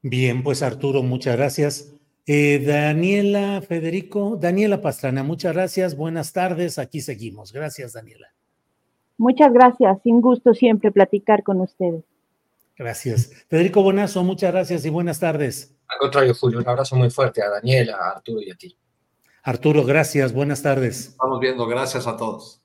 [0.01, 1.95] Bien, pues Arturo, muchas gracias.
[2.27, 5.95] Eh, Daniela, Federico, Daniela Pastrana, muchas gracias.
[5.95, 7.51] Buenas tardes, aquí seguimos.
[7.51, 8.27] Gracias, Daniela.
[9.17, 12.03] Muchas gracias, sin gusto siempre platicar con ustedes.
[12.77, 13.31] Gracias.
[13.49, 15.75] Federico Bonazo, muchas gracias y buenas tardes.
[15.87, 18.77] Al contrario, Julio, un abrazo muy fuerte a Daniela, a Arturo y a ti.
[19.43, 21.09] Arturo, gracias, buenas tardes.
[21.09, 22.61] Estamos viendo, gracias a todos.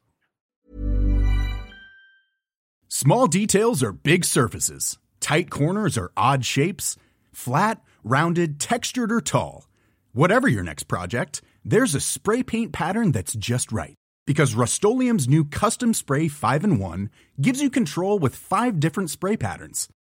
[2.88, 4.98] Small details are big surfaces.
[5.20, 6.96] Tight corners are odd shapes.
[7.32, 9.68] Flat, rounded, textured or tall.
[10.12, 13.94] Whatever your next project, there's a spray paint pattern that's just right
[14.26, 19.36] because Rust new Custom Spray 5 and 1 gives you control with five different spray
[19.36, 19.88] patterns.